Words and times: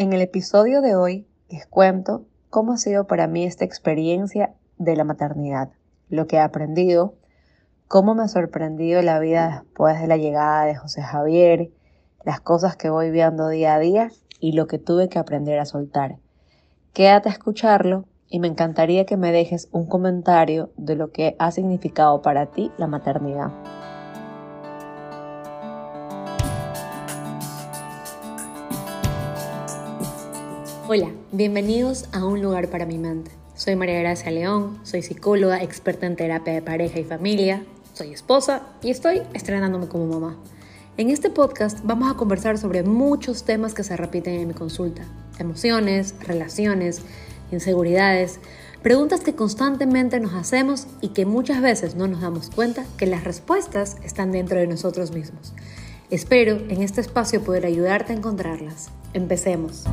En 0.00 0.14
el 0.14 0.22
episodio 0.22 0.80
de 0.80 0.96
hoy 0.96 1.26
les 1.50 1.66
cuento 1.66 2.24
cómo 2.48 2.72
ha 2.72 2.78
sido 2.78 3.06
para 3.06 3.26
mí 3.26 3.44
esta 3.44 3.66
experiencia 3.66 4.54
de 4.78 4.96
la 4.96 5.04
maternidad, 5.04 5.72
lo 6.08 6.26
que 6.26 6.36
he 6.36 6.40
aprendido, 6.40 7.16
cómo 7.86 8.14
me 8.14 8.22
ha 8.22 8.28
sorprendido 8.28 9.02
la 9.02 9.18
vida 9.18 9.62
después 9.62 10.00
de 10.00 10.06
la 10.06 10.16
llegada 10.16 10.64
de 10.64 10.74
José 10.74 11.02
Javier, 11.02 11.70
las 12.24 12.40
cosas 12.40 12.76
que 12.76 12.88
voy 12.88 13.10
viendo 13.10 13.50
día 13.50 13.74
a 13.74 13.78
día 13.78 14.10
y 14.40 14.52
lo 14.52 14.66
que 14.66 14.78
tuve 14.78 15.10
que 15.10 15.18
aprender 15.18 15.58
a 15.58 15.66
soltar. 15.66 16.16
Quédate 16.94 17.28
a 17.28 17.32
escucharlo 17.32 18.06
y 18.26 18.40
me 18.40 18.48
encantaría 18.48 19.04
que 19.04 19.18
me 19.18 19.32
dejes 19.32 19.68
un 19.70 19.84
comentario 19.84 20.70
de 20.78 20.96
lo 20.96 21.10
que 21.10 21.36
ha 21.38 21.50
significado 21.50 22.22
para 22.22 22.46
ti 22.46 22.72
la 22.78 22.86
maternidad. 22.86 23.50
Hola, 30.92 31.12
bienvenidos 31.30 32.08
a 32.10 32.24
Un 32.24 32.42
lugar 32.42 32.66
para 32.66 32.84
mi 32.84 32.98
mente. 32.98 33.30
Soy 33.54 33.76
María 33.76 34.00
Gracia 34.00 34.32
León, 34.32 34.80
soy 34.82 35.02
psicóloga, 35.02 35.62
experta 35.62 36.04
en 36.04 36.16
terapia 36.16 36.52
de 36.52 36.62
pareja 36.62 36.98
y 36.98 37.04
familia, 37.04 37.62
soy 37.94 38.12
esposa 38.12 38.62
y 38.82 38.90
estoy 38.90 39.22
estrenándome 39.32 39.86
como 39.86 40.06
mamá. 40.06 40.36
En 40.96 41.10
este 41.10 41.30
podcast 41.30 41.78
vamos 41.84 42.10
a 42.10 42.16
conversar 42.16 42.58
sobre 42.58 42.82
muchos 42.82 43.44
temas 43.44 43.72
que 43.72 43.84
se 43.84 43.96
repiten 43.96 44.34
en 44.34 44.48
mi 44.48 44.54
consulta. 44.54 45.02
Emociones, 45.38 46.16
relaciones, 46.26 47.02
inseguridades, 47.52 48.40
preguntas 48.82 49.20
que 49.20 49.36
constantemente 49.36 50.18
nos 50.18 50.34
hacemos 50.34 50.88
y 51.00 51.10
que 51.10 51.24
muchas 51.24 51.62
veces 51.62 51.94
no 51.94 52.08
nos 52.08 52.20
damos 52.20 52.50
cuenta 52.50 52.84
que 52.96 53.06
las 53.06 53.22
respuestas 53.22 53.96
están 54.02 54.32
dentro 54.32 54.58
de 54.58 54.66
nosotros 54.66 55.12
mismos. 55.12 55.52
Espero 56.10 56.56
en 56.68 56.82
este 56.82 57.00
espacio 57.00 57.44
poder 57.44 57.64
ayudarte 57.64 58.12
a 58.12 58.16
encontrarlas. 58.16 58.88
Empecemos. 59.14 59.84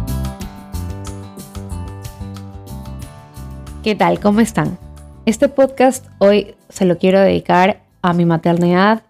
¿Qué 3.87 3.95
tal? 3.95 4.19
¿Cómo 4.19 4.41
están? 4.41 4.77
Este 5.25 5.47
podcast 5.47 6.07
hoy 6.17 6.55
se 6.67 6.83
lo 6.83 6.97
quiero 6.97 7.21
dedicar 7.21 7.85
a 8.01 8.11
mi 8.11 8.25
maternidad, 8.25 9.03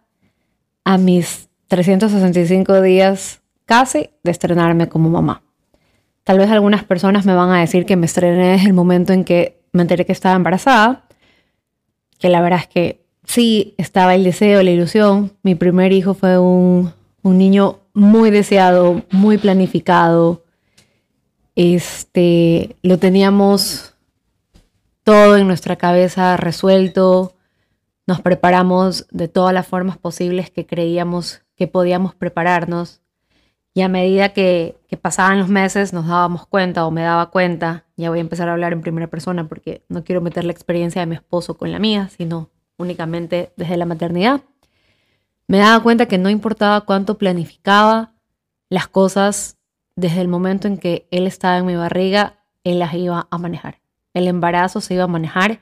a 0.83 0.99
mis 0.99 1.49
365 1.67 2.83
días 2.83 3.41
casi 3.65 4.11
de 4.23 4.29
estrenarme 4.29 4.87
como 4.87 5.09
mamá. 5.09 5.41
Tal 6.23 6.37
vez 6.37 6.51
algunas 6.51 6.83
personas 6.83 7.25
me 7.25 7.33
van 7.33 7.49
a 7.49 7.59
decir 7.59 7.87
que 7.87 7.95
me 7.95 8.05
estrené 8.05 8.49
desde 8.49 8.67
el 8.67 8.73
momento 8.73 9.13
en 9.13 9.23
que 9.23 9.59
me 9.73 9.81
enteré 9.81 10.05
que 10.05 10.11
estaba 10.11 10.35
embarazada, 10.35 11.07
que 12.19 12.29
la 12.29 12.41
verdad 12.41 12.59
es 12.59 12.67
que 12.67 13.03
sí, 13.23 13.73
estaba 13.79 14.13
el 14.13 14.23
deseo, 14.23 14.61
la 14.61 14.69
ilusión. 14.69 15.31
Mi 15.41 15.55
primer 15.55 15.91
hijo 15.91 16.13
fue 16.13 16.37
un, 16.37 16.93
un 17.23 17.37
niño 17.39 17.79
muy 17.95 18.29
deseado, 18.29 19.01
muy 19.09 19.39
planificado. 19.39 20.43
Este, 21.55 22.75
lo 22.83 22.99
teníamos 22.99 23.96
todo 25.07 25.37
en 25.37 25.47
nuestra 25.47 25.77
cabeza 25.77 26.35
resuelto, 26.35 27.33
nos 28.07 28.19
preparamos 28.19 29.07
de 29.09 29.29
todas 29.29 29.53
las 29.53 29.65
formas 29.65 29.97
posibles 29.97 30.51
que 30.51 30.65
creíamos 30.65 31.43
que 31.55 31.65
podíamos 31.65 32.13
prepararnos. 32.13 32.99
Y 33.73 33.83
a 33.83 33.87
medida 33.87 34.33
que, 34.33 34.75
pasaban 35.01 35.39
los 35.39 35.47
meses 35.47 35.93
nos 35.93 36.07
dábamos 36.07 36.45
cuenta 36.45 36.85
o 36.85 36.91
me 36.91 37.03
daba 37.03 37.31
cuenta, 37.31 37.85
ya 37.95 38.09
voy 38.09 38.17
a 38.17 38.21
empezar 38.21 38.49
a 38.49 38.51
hablar 38.51 38.73
en 38.73 38.81
primera 38.81 39.07
persona 39.07 39.47
porque 39.47 39.81
no 39.87 40.03
quiero 40.03 40.19
meter 40.19 40.43
la 40.43 40.51
experiencia 40.51 40.99
de 40.99 41.05
mi 41.05 41.15
esposo 41.15 41.55
con 41.55 41.71
la 41.71 41.79
mía, 41.79 42.09
sino 42.17 42.49
únicamente 42.77 43.53
desde 43.55 43.77
la 43.77 43.85
maternidad, 43.85 44.41
me 45.47 45.59
daba 45.59 45.81
cuenta 45.81 46.07
que 46.07 46.17
no 46.17 46.29
importaba 46.29 46.81
cuánto 46.81 47.17
planificaba 47.17 48.11
las 48.67 48.89
cosas 48.89 49.55
desde 49.95 50.19
el 50.19 50.27
momento 50.27 50.67
en 50.67 50.77
que 50.77 51.07
él 51.11 51.27
estaba 51.27 51.59
en 51.59 51.65
mi 51.65 51.77
barriga, 51.77 52.43
él 52.65 52.79
las 52.79 52.93
iba 52.93 53.29
a 53.31 53.37
manejar 53.37 53.79
el 54.17 54.27
embarazo 54.27 54.81
se 54.81 54.95
iba 54.95 55.03
a 55.03 55.07
manejar 55.07 55.61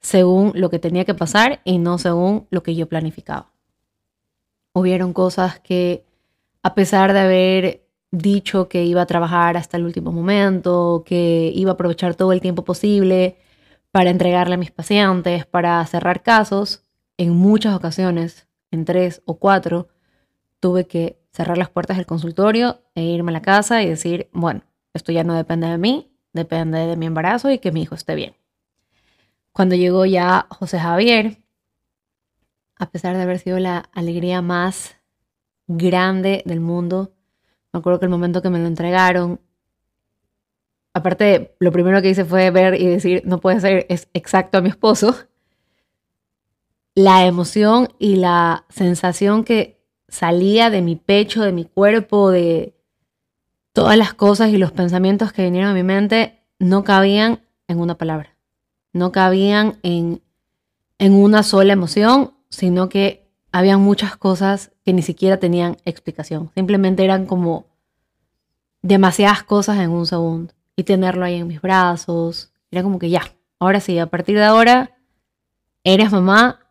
según 0.00 0.52
lo 0.54 0.70
que 0.70 0.78
tenía 0.78 1.04
que 1.04 1.14
pasar 1.14 1.60
y 1.64 1.78
no 1.78 1.98
según 1.98 2.46
lo 2.50 2.62
que 2.62 2.74
yo 2.74 2.88
planificaba. 2.88 3.52
Hubieron 4.72 5.12
cosas 5.12 5.58
que, 5.60 6.04
a 6.62 6.74
pesar 6.74 7.12
de 7.12 7.20
haber 7.20 7.88
dicho 8.10 8.68
que 8.68 8.84
iba 8.84 9.02
a 9.02 9.06
trabajar 9.06 9.56
hasta 9.56 9.76
el 9.76 9.84
último 9.84 10.12
momento, 10.12 11.02
que 11.04 11.52
iba 11.54 11.72
a 11.72 11.74
aprovechar 11.74 12.14
todo 12.14 12.32
el 12.32 12.40
tiempo 12.40 12.64
posible 12.64 13.36
para 13.90 14.10
entregarle 14.10 14.54
a 14.54 14.58
mis 14.58 14.70
pacientes, 14.70 15.46
para 15.46 15.84
cerrar 15.86 16.22
casos, 16.22 16.84
en 17.16 17.34
muchas 17.34 17.74
ocasiones, 17.74 18.46
en 18.70 18.84
tres 18.84 19.22
o 19.24 19.38
cuatro, 19.38 19.88
tuve 20.60 20.86
que 20.86 21.18
cerrar 21.32 21.58
las 21.58 21.70
puertas 21.70 21.96
del 21.96 22.06
consultorio 22.06 22.80
e 22.94 23.02
irme 23.02 23.30
a 23.32 23.34
la 23.34 23.42
casa 23.42 23.82
y 23.82 23.88
decir, 23.88 24.28
bueno, 24.32 24.62
esto 24.94 25.12
ya 25.12 25.24
no 25.24 25.34
depende 25.34 25.66
de 25.66 25.78
mí, 25.78 26.10
depende 26.38 26.78
de 26.78 26.96
mi 26.96 27.06
embarazo 27.06 27.50
y 27.50 27.58
que 27.58 27.72
mi 27.72 27.82
hijo 27.82 27.94
esté 27.94 28.14
bien. 28.14 28.34
Cuando 29.52 29.74
llegó 29.74 30.06
ya 30.06 30.46
José 30.50 30.78
Javier, 30.78 31.38
a 32.76 32.90
pesar 32.90 33.16
de 33.16 33.22
haber 33.22 33.40
sido 33.40 33.58
la 33.58 33.90
alegría 33.92 34.40
más 34.40 34.96
grande 35.66 36.42
del 36.46 36.60
mundo, 36.60 37.12
me 37.72 37.80
acuerdo 37.80 37.98
que 37.98 38.06
el 38.06 38.10
momento 38.10 38.40
que 38.40 38.50
me 38.50 38.60
lo 38.60 38.66
entregaron, 38.66 39.40
aparte 40.94 41.56
lo 41.58 41.72
primero 41.72 42.00
que 42.00 42.10
hice 42.10 42.24
fue 42.24 42.50
ver 42.50 42.80
y 42.80 42.86
decir, 42.86 43.22
no 43.24 43.40
puede 43.40 43.60
ser, 43.60 43.86
es 43.88 44.08
exacto 44.14 44.58
a 44.58 44.60
mi 44.60 44.68
esposo. 44.68 45.14
La 46.94 47.26
emoción 47.26 47.88
y 47.98 48.16
la 48.16 48.64
sensación 48.68 49.44
que 49.44 49.78
salía 50.08 50.70
de 50.70 50.82
mi 50.82 50.96
pecho, 50.96 51.42
de 51.42 51.52
mi 51.52 51.64
cuerpo, 51.64 52.30
de, 52.30 52.77
todas 53.78 53.96
las 53.96 54.12
cosas 54.12 54.48
y 54.48 54.56
los 54.58 54.72
pensamientos 54.72 55.32
que 55.32 55.44
vinieron 55.44 55.70
a 55.70 55.74
mi 55.74 55.84
mente 55.84 56.42
no 56.58 56.82
cabían 56.82 57.42
en 57.68 57.78
una 57.78 57.94
palabra, 57.94 58.36
no 58.92 59.12
cabían 59.12 59.78
en, 59.84 60.20
en 60.98 61.12
una 61.12 61.44
sola 61.44 61.74
emoción, 61.74 62.34
sino 62.48 62.88
que 62.88 63.30
habían 63.52 63.80
muchas 63.80 64.16
cosas 64.16 64.72
que 64.84 64.92
ni 64.92 65.02
siquiera 65.02 65.36
tenían 65.36 65.76
explicación, 65.84 66.50
simplemente 66.56 67.04
eran 67.04 67.24
como 67.24 67.66
demasiadas 68.82 69.44
cosas 69.44 69.78
en 69.78 69.90
un 69.90 70.06
segundo. 70.06 70.52
Y 70.74 70.82
tenerlo 70.82 71.24
ahí 71.24 71.36
en 71.36 71.46
mis 71.46 71.60
brazos, 71.60 72.50
era 72.72 72.82
como 72.82 72.98
que 72.98 73.10
ya, 73.10 73.22
ahora 73.60 73.78
sí, 73.78 73.96
a 74.00 74.06
partir 74.06 74.38
de 74.38 74.44
ahora 74.44 74.96
eres 75.84 76.10
mamá, 76.10 76.66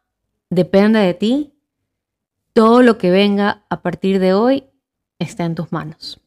depende 0.49 0.99
de 0.99 1.13
ti, 1.13 1.53
todo 2.51 2.81
lo 2.81 2.97
que 2.97 3.11
venga 3.11 3.63
a 3.69 3.81
partir 3.81 4.19
de 4.19 4.33
hoy 4.33 4.65
está 5.19 5.45
en 5.45 5.55
tus 5.55 5.71
manos. 5.71 6.19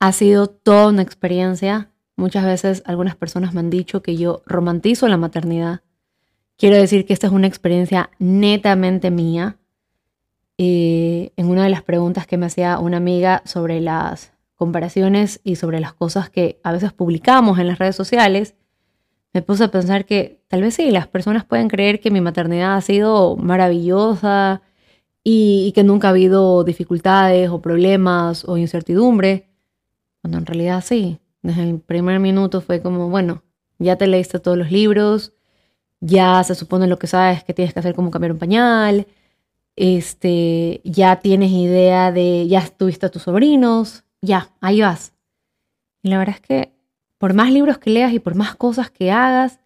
Ha 0.00 0.12
sido 0.12 0.46
toda 0.48 0.88
una 0.88 1.02
experiencia. 1.02 1.90
Muchas 2.16 2.44
veces 2.44 2.82
algunas 2.86 3.16
personas 3.16 3.52
me 3.52 3.60
han 3.60 3.70
dicho 3.70 4.02
que 4.02 4.16
yo 4.16 4.42
romantizo 4.46 5.08
la 5.08 5.16
maternidad. 5.16 5.80
Quiero 6.56 6.76
decir 6.76 7.04
que 7.06 7.12
esta 7.12 7.26
es 7.26 7.32
una 7.32 7.46
experiencia 7.46 8.10
netamente 8.18 9.10
mía. 9.10 9.58
Eh, 10.56 11.32
en 11.36 11.46
una 11.46 11.64
de 11.64 11.70
las 11.70 11.82
preguntas 11.82 12.26
que 12.26 12.36
me 12.36 12.46
hacía 12.46 12.78
una 12.78 12.96
amiga 12.96 13.42
sobre 13.44 13.80
las 13.80 14.32
comparaciones 14.56 15.40
y 15.44 15.54
sobre 15.54 15.78
las 15.78 15.94
cosas 15.94 16.30
que 16.30 16.60
a 16.64 16.72
veces 16.72 16.92
publicamos 16.92 17.60
en 17.60 17.68
las 17.68 17.78
redes 17.78 17.94
sociales, 17.94 18.54
me 19.32 19.42
puse 19.42 19.64
a 19.64 19.70
pensar 19.70 20.04
que 20.04 20.42
tal 20.48 20.62
vez 20.62 20.74
sí, 20.74 20.90
las 20.90 21.06
personas 21.06 21.44
pueden 21.44 21.68
creer 21.68 22.00
que 22.00 22.10
mi 22.10 22.20
maternidad 22.20 22.76
ha 22.76 22.80
sido 22.80 23.36
maravillosa 23.36 24.62
y, 25.22 25.66
y 25.68 25.72
que 25.72 25.84
nunca 25.84 26.08
ha 26.08 26.10
habido 26.10 26.64
dificultades 26.64 27.50
o 27.50 27.60
problemas 27.60 28.44
o 28.48 28.56
incertidumbre, 28.56 29.47
cuando 30.28 30.38
en 30.40 30.46
realidad 30.46 30.84
sí, 30.84 31.20
desde 31.40 31.62
el 31.62 31.80
primer 31.80 32.20
minuto 32.20 32.60
fue 32.60 32.82
como, 32.82 33.08
bueno, 33.08 33.44
ya 33.78 33.96
te 33.96 34.06
leíste 34.06 34.38
todos 34.38 34.58
los 34.58 34.70
libros, 34.70 35.32
ya 36.00 36.44
se 36.44 36.54
supone 36.54 36.86
lo 36.86 36.98
que 36.98 37.06
sabes 37.06 37.44
que 37.44 37.54
tienes 37.54 37.72
que 37.72 37.80
hacer 37.80 37.94
como 37.94 38.10
cambiar 38.10 38.32
un 38.32 38.38
pañal, 38.38 39.06
este, 39.74 40.82
ya 40.84 41.16
tienes 41.20 41.50
idea 41.50 42.12
de, 42.12 42.46
ya 42.46 42.68
tuviste 42.68 43.06
a 43.06 43.08
tus 43.08 43.22
sobrinos, 43.22 44.04
ya, 44.20 44.50
ahí 44.60 44.82
vas. 44.82 45.14
Y 46.02 46.10
la 46.10 46.18
verdad 46.18 46.34
es 46.34 46.42
que 46.42 46.74
por 47.16 47.32
más 47.32 47.50
libros 47.50 47.78
que 47.78 47.88
leas 47.88 48.12
y 48.12 48.18
por 48.18 48.34
más 48.34 48.54
cosas 48.54 48.90
que 48.90 49.10
hagas, 49.10 49.60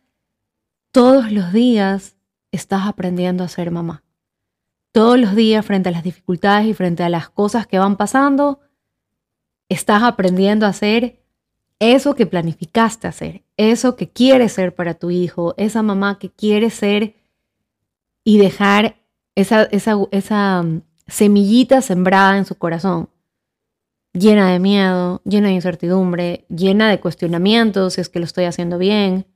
todos 0.93 1.33
los 1.33 1.53
días 1.53 2.15
estás 2.53 2.87
aprendiendo 2.87 3.43
a 3.43 3.49
ser 3.49 3.73
mamá. 3.73 4.05
Todos 4.93 5.19
los 5.19 5.35
días 5.35 5.67
frente 5.67 5.89
a 5.89 5.93
las 5.93 6.05
dificultades 6.05 6.69
y 6.69 6.75
frente 6.75 7.03
a 7.03 7.09
las 7.09 7.31
cosas 7.31 7.67
que 7.67 7.81
van 7.81 7.97
pasando, 7.97 8.61
estás 9.73 10.03
aprendiendo 10.03 10.67
a 10.67 10.71
hacer 10.71 11.23
eso 11.79 12.15
que 12.15 12.27
planificaste 12.27 13.09
hacer, 13.09 13.43
eso 13.57 13.97
que 13.97 14.09
quieres 14.09 14.53
ser 14.53 14.73
para 14.73 14.95
tu 14.95 15.11
hijo, 15.11 15.55
esa 15.57 15.83
mamá 15.83 16.19
que 16.21 16.31
quiere 16.31 16.71
ser 16.71 17.17
y 18.23 18.39
dejar 18.39 18.97
esa 19.35 20.63
mm, 20.63 20.83
semillita 21.09 21.81
sembrada 21.81 22.39
en 22.39 22.45
su 22.45 22.55
corazón, 22.55 23.09
llena 24.13 24.53
de 24.53 24.61
miedo, 24.61 25.23
llena 25.25 25.49
de 25.49 25.55
incertidumbre, 25.55 26.45
llena 26.49 26.89
de 26.89 27.01
cuestionamientos, 27.01 27.95
si 27.95 28.01
es 28.01 28.09
que 28.09 28.21
lo 28.21 28.27
estoy 28.27 28.45
haciendo 28.45 28.79
bien. 28.79 29.27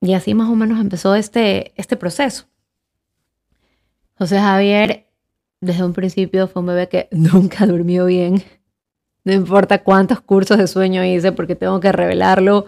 Y 0.00 0.14
así 0.14 0.32
más 0.32 0.48
o 0.48 0.54
menos 0.54 0.80
empezó 0.80 1.14
este, 1.14 1.74
este 1.76 1.98
proceso. 1.98 2.46
José 4.16 4.38
Javier, 4.38 5.08
desde 5.60 5.84
un 5.84 5.92
principio, 5.92 6.48
fue 6.48 6.60
un 6.60 6.68
bebé 6.68 6.88
que 6.88 7.08
nunca 7.12 7.66
durmió 7.66 8.06
bien 8.06 8.42
No 9.24 9.32
importa 9.32 9.82
cuántos 9.82 10.20
cursos 10.20 10.58
de 10.58 10.66
sueño 10.66 11.04
hice 11.04 11.32
porque 11.32 11.56
tengo 11.56 11.80
que 11.80 11.92
revelarlo. 11.92 12.66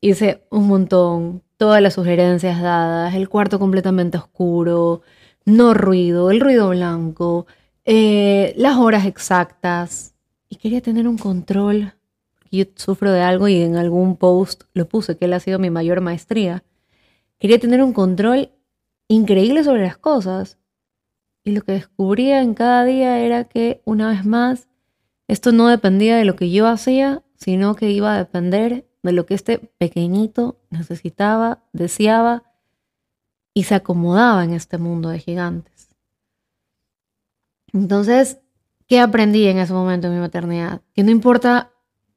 Hice 0.00 0.44
un 0.50 0.68
montón, 0.68 1.42
todas 1.56 1.82
las 1.82 1.94
sugerencias 1.94 2.62
dadas, 2.62 3.14
el 3.14 3.28
cuarto 3.28 3.58
completamente 3.58 4.16
oscuro, 4.16 5.02
no 5.44 5.74
ruido, 5.74 6.30
el 6.30 6.40
ruido 6.40 6.68
blanco, 6.70 7.46
eh, 7.84 8.54
las 8.56 8.76
horas 8.76 9.06
exactas. 9.06 10.14
Y 10.48 10.56
quería 10.56 10.80
tener 10.80 11.08
un 11.08 11.18
control. 11.18 11.94
Yo 12.50 12.64
sufro 12.76 13.12
de 13.12 13.20
algo 13.20 13.48
y 13.48 13.60
en 13.60 13.76
algún 13.76 14.16
post 14.16 14.64
lo 14.72 14.88
puse, 14.88 15.16
que 15.18 15.26
él 15.26 15.32
ha 15.32 15.40
sido 15.40 15.58
mi 15.58 15.70
mayor 15.70 16.00
maestría. 16.00 16.64
Quería 17.38 17.58
tener 17.58 17.82
un 17.82 17.92
control 17.92 18.50
increíble 19.08 19.64
sobre 19.64 19.82
las 19.82 19.98
cosas. 19.98 20.58
Y 21.44 21.52
lo 21.52 21.62
que 21.62 21.72
descubría 21.72 22.42
en 22.42 22.54
cada 22.54 22.84
día 22.84 23.20
era 23.20 23.44
que, 23.44 23.82
una 23.84 24.10
vez 24.10 24.24
más, 24.24 24.68
esto 25.28 25.52
no 25.52 25.68
dependía 25.68 26.16
de 26.16 26.24
lo 26.24 26.36
que 26.36 26.50
yo 26.50 26.66
hacía, 26.66 27.22
sino 27.36 27.76
que 27.76 27.90
iba 27.90 28.14
a 28.14 28.18
depender 28.18 28.88
de 29.02 29.12
lo 29.12 29.26
que 29.26 29.34
este 29.34 29.58
pequeñito 29.58 30.58
necesitaba, 30.70 31.62
deseaba 31.72 32.44
y 33.54 33.64
se 33.64 33.74
acomodaba 33.74 34.42
en 34.42 34.54
este 34.54 34.78
mundo 34.78 35.10
de 35.10 35.18
gigantes. 35.18 35.96
Entonces, 37.72 38.38
¿qué 38.86 39.00
aprendí 39.00 39.46
en 39.46 39.58
ese 39.58 39.74
momento 39.74 40.06
en 40.06 40.14
mi 40.14 40.20
maternidad? 40.20 40.80
Que 40.94 41.02
no 41.02 41.10
importa 41.10 41.72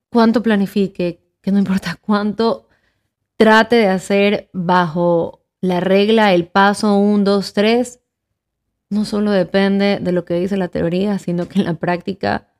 cuánto 0.09 0.41
planifique, 0.41 1.21
que 1.41 1.51
no 1.51 1.59
importa 1.59 1.95
cuánto 2.01 2.69
trate 3.35 3.75
de 3.75 3.87
hacer 3.87 4.49
bajo 4.53 5.43
la 5.59 5.79
regla, 5.79 6.33
el 6.33 6.47
paso 6.47 6.95
1, 6.95 7.23
2, 7.23 7.53
3, 7.53 7.99
no 8.89 9.05
solo 9.05 9.31
depende 9.31 9.99
de 10.01 10.11
lo 10.11 10.25
que 10.25 10.35
dice 10.35 10.57
la 10.57 10.69
teoría, 10.69 11.19
sino 11.19 11.47
que 11.47 11.59
en 11.59 11.65
la 11.65 11.73
práctica 11.75 12.50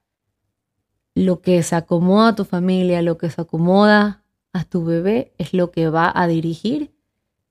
lo 1.15 1.41
que 1.41 1.61
se 1.63 1.75
acomoda 1.75 2.29
a 2.29 2.35
tu 2.35 2.45
familia, 2.45 3.01
lo 3.01 3.17
que 3.17 3.29
se 3.29 3.41
acomoda 3.41 4.23
a 4.53 4.63
tu 4.63 4.83
bebé 4.83 5.33
es 5.37 5.53
lo 5.53 5.71
que 5.71 5.89
va 5.89 6.11
a 6.13 6.27
dirigir 6.27 6.93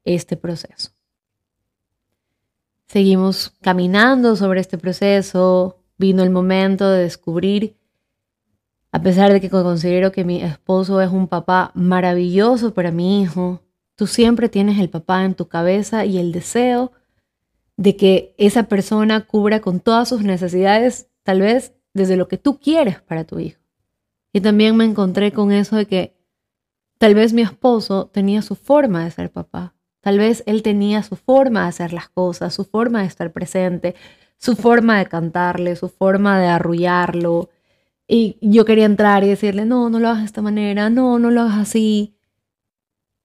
este 0.04 0.36
proceso. 0.36 0.90
Seguimos 2.86 3.50
caminando 3.60 4.34
sobre 4.36 4.60
este 4.60 4.78
proceso, 4.78 5.78
vino 5.96 6.22
el 6.22 6.30
momento 6.30 6.90
de 6.90 7.02
descubrir, 7.02 7.76
a 8.92 9.00
pesar 9.02 9.32
de 9.32 9.40
que 9.40 9.48
considero 9.48 10.10
que 10.10 10.24
mi 10.24 10.42
esposo 10.42 11.00
es 11.00 11.10
un 11.10 11.28
papá 11.28 11.70
maravilloso 11.74 12.74
para 12.74 12.90
mi 12.90 13.22
hijo, 13.22 13.62
tú 13.94 14.06
siempre 14.06 14.48
tienes 14.48 14.78
el 14.78 14.90
papá 14.90 15.24
en 15.24 15.34
tu 15.34 15.46
cabeza 15.46 16.04
y 16.04 16.18
el 16.18 16.32
deseo 16.32 16.90
de 17.76 17.96
que 17.96 18.34
esa 18.38 18.64
persona 18.64 19.26
cubra 19.26 19.60
con 19.60 19.78
todas 19.78 20.08
sus 20.08 20.22
necesidades, 20.22 21.08
tal 21.22 21.40
vez 21.40 21.74
desde 21.94 22.16
lo 22.16 22.28
que 22.28 22.38
tú 22.38 22.58
quieres 22.58 23.00
para 23.02 23.24
tu 23.24 23.38
hijo. 23.38 23.60
Y 24.32 24.40
también 24.40 24.76
me 24.76 24.84
encontré 24.84 25.32
con 25.32 25.52
eso 25.52 25.76
de 25.76 25.86
que 25.86 26.16
tal 26.98 27.14
vez 27.14 27.32
mi 27.32 27.42
esposo 27.42 28.06
tenía 28.06 28.42
su 28.42 28.54
forma 28.54 29.04
de 29.04 29.10
ser 29.10 29.30
papá, 29.30 29.74
tal 30.00 30.18
vez 30.18 30.42
él 30.46 30.62
tenía 30.62 31.02
su 31.02 31.16
forma 31.16 31.62
de 31.62 31.68
hacer 31.68 31.92
las 31.92 32.08
cosas, 32.08 32.54
su 32.54 32.64
forma 32.64 33.00
de 33.00 33.06
estar 33.06 33.32
presente, 33.32 33.94
su 34.36 34.56
forma 34.56 34.98
de 34.98 35.06
cantarle, 35.06 35.76
su 35.76 35.88
forma 35.88 36.38
de 36.38 36.46
arrullarlo. 36.46 37.50
Y 38.06 38.38
yo 38.40 38.64
quería 38.64 38.86
entrar 38.86 39.22
y 39.24 39.28
decirle, 39.28 39.64
no, 39.66 39.90
no 39.90 40.00
lo 40.00 40.08
hagas 40.08 40.20
de 40.20 40.26
esta 40.26 40.42
manera, 40.42 40.90
no, 40.90 41.18
no 41.18 41.30
lo 41.30 41.42
hagas 41.42 41.58
así. 41.58 42.16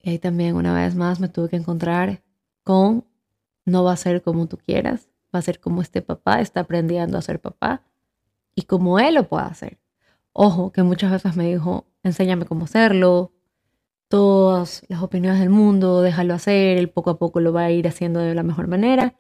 Y 0.02 0.12
ahí 0.12 0.20
también 0.20 0.56
una 0.56 0.74
vez 0.74 0.96
más 0.96 1.20
me 1.20 1.30
tuve 1.30 1.50
que 1.50 1.56
encontrar 1.56 2.22
con 2.64 3.06
no 3.66 3.84
va 3.84 3.94
a 3.94 3.98
ser 3.98 4.22
como 4.22 4.48
tú 4.48 4.58
quieras, 4.58 5.10
va 5.34 5.40
a 5.40 5.42
ser 5.42 5.60
como 5.60 5.82
este 5.82 6.02
papá 6.02 6.42
está 6.42 6.62
aprendiendo 6.62 7.18
a 7.18 7.22
ser 7.22 7.40
papá 7.40 7.84
y 8.56 8.64
como 8.64 9.00
él 9.00 9.16
lo 9.16 9.28
puede 9.28 9.46
hacer. 9.46 9.78
Ojo, 10.34 10.72
que 10.72 10.84
muchas 10.84 11.12
veces 11.12 11.36
me 11.36 11.46
dijo, 11.46 11.86
enséñame 12.04 12.46
cómo 12.46 12.66
hacerlo, 12.66 13.34
todas 14.08 14.84
las 14.88 15.02
opiniones 15.02 15.40
del 15.40 15.50
mundo, 15.50 16.02
déjalo 16.02 16.34
hacer, 16.34 16.78
él 16.78 16.90
poco 16.90 17.12
a 17.12 17.20
poco 17.20 17.40
lo 17.40 17.54
va 17.54 17.66
a 17.66 17.72
ir 17.72 17.88
haciendo 17.88 18.20
de 18.20 18.36
la 18.36 18.44
mejor 18.44 18.68
manera. 18.68 19.16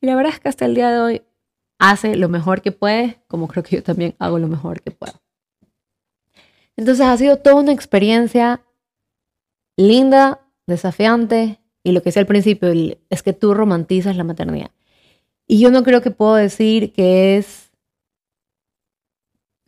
Y 0.00 0.06
la 0.06 0.14
verdad 0.14 0.32
es 0.32 0.40
que 0.40 0.48
hasta 0.48 0.64
el 0.64 0.74
día 0.74 0.90
de 0.90 1.00
hoy 1.00 1.22
hace 1.78 2.16
lo 2.16 2.28
mejor 2.28 2.62
que 2.62 2.72
puede, 2.72 3.22
como 3.28 3.48
creo 3.48 3.62
que 3.62 3.76
yo 3.76 3.82
también 3.82 4.14
hago 4.18 4.38
lo 4.38 4.48
mejor 4.48 4.82
que 4.82 4.90
puedo. 4.90 5.20
Entonces 6.76 7.06
ha 7.06 7.16
sido 7.16 7.38
toda 7.38 7.56
una 7.56 7.72
experiencia 7.72 8.62
linda, 9.76 10.40
desafiante, 10.66 11.60
y 11.82 11.92
lo 11.92 12.00
que 12.00 12.06
decía 12.06 12.20
al 12.20 12.26
principio 12.26 12.68
es 13.08 13.22
que 13.22 13.32
tú 13.32 13.54
romantizas 13.54 14.16
la 14.16 14.24
maternidad. 14.24 14.70
Y 15.46 15.58
yo 15.60 15.70
no 15.70 15.82
creo 15.82 16.02
que 16.02 16.10
puedo 16.10 16.34
decir 16.34 16.92
que 16.92 17.38
es, 17.38 17.67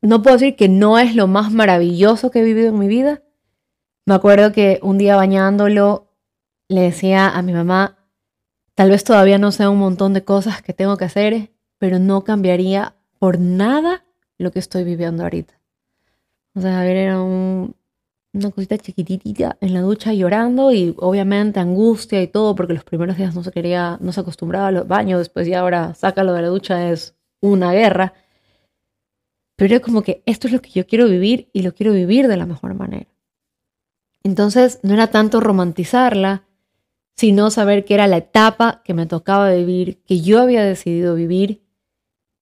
no 0.03 0.23
puedo 0.23 0.37
decir 0.37 0.57
que 0.57 0.69
no 0.69 0.99
es 0.99 1.15
lo 1.15 1.27
más 1.27 1.53
maravilloso 1.53 2.31
que 2.31 2.41
he 2.41 2.45
vivido 2.45 2.69
en 2.69 2.79
mi 2.79 2.89
vida. 2.89 3.23
Me 4.07 4.15
acuerdo 4.15 4.53
que 4.53 4.81
un 4.83 4.99
día 4.99 5.17
bañándolo 5.17 6.09
le 6.69 6.83
decía 6.83 7.29
a 7.29 7.43
mi 7.43 7.53
mamá, 7.53 7.99
tal 8.75 8.91
vez 8.91 9.05
todavía 9.05 9.39
no 9.39 9.53
sé 9.53 9.69
un 9.69 9.79
montón 9.79 10.15
de 10.15 10.25
cosas 10.25 10.63
que 10.63 10.73
tengo 10.73 10.97
que 10.97 11.05
hacer, 11.05 11.51
pero 11.79 11.99
no 11.99 12.25
cambiaría 12.25 12.97
por 13.19 13.39
nada 13.39 14.05
lo 14.39 14.51
que 14.51 14.59
estoy 14.59 14.85
viviendo 14.85 15.23
ahorita. 15.23 15.61
O 16.55 16.61
sea, 16.61 16.73
Javier 16.75 16.97
era 16.97 17.21
un 17.21 17.75
una 18.33 18.51
cosita 18.51 18.79
chiquitita 18.79 19.57
en 19.61 19.75
la 19.75 19.81
ducha 19.81 20.13
llorando 20.13 20.73
y 20.73 20.95
obviamente 20.99 21.59
angustia 21.59 22.23
y 22.23 22.29
todo 22.29 22.55
porque 22.55 22.75
los 22.75 22.85
primeros 22.85 23.17
días 23.17 23.35
no 23.35 23.43
se 23.43 23.51
quería, 23.51 23.99
no 24.01 24.13
se 24.13 24.21
acostumbraba 24.21 24.69
a 24.69 24.73
los 24.73 24.87
baños, 24.87 25.19
después 25.19 25.49
ya 25.49 25.61
ahora 25.61 25.95
sácalo 25.95 26.33
de 26.33 26.43
la 26.43 26.49
ducha 26.49 26.91
es 26.91 27.17
una 27.41 27.73
guerra. 27.73 28.15
Pero 29.61 29.77
es 29.77 29.83
como 29.83 30.01
que 30.01 30.23
esto 30.25 30.47
es 30.47 30.55
lo 30.55 30.63
que 30.63 30.71
yo 30.71 30.87
quiero 30.87 31.07
vivir 31.07 31.51
y 31.53 31.61
lo 31.61 31.75
quiero 31.75 31.93
vivir 31.93 32.29
de 32.29 32.39
la 32.39 32.47
mejor 32.47 32.73
manera. 32.73 33.07
Entonces 34.23 34.81
no 34.83 34.95
era 34.95 35.09
tanto 35.09 35.41
romantizarla, 35.41 36.45
sino 37.17 37.51
saber 37.51 37.85
que 37.85 37.93
era 37.93 38.07
la 38.07 38.17
etapa 38.17 38.81
que 38.85 38.95
me 38.95 39.05
tocaba 39.05 39.53
vivir, 39.53 40.03
que 40.07 40.23
yo 40.23 40.41
había 40.41 40.65
decidido 40.65 41.15
vivir 41.15 41.63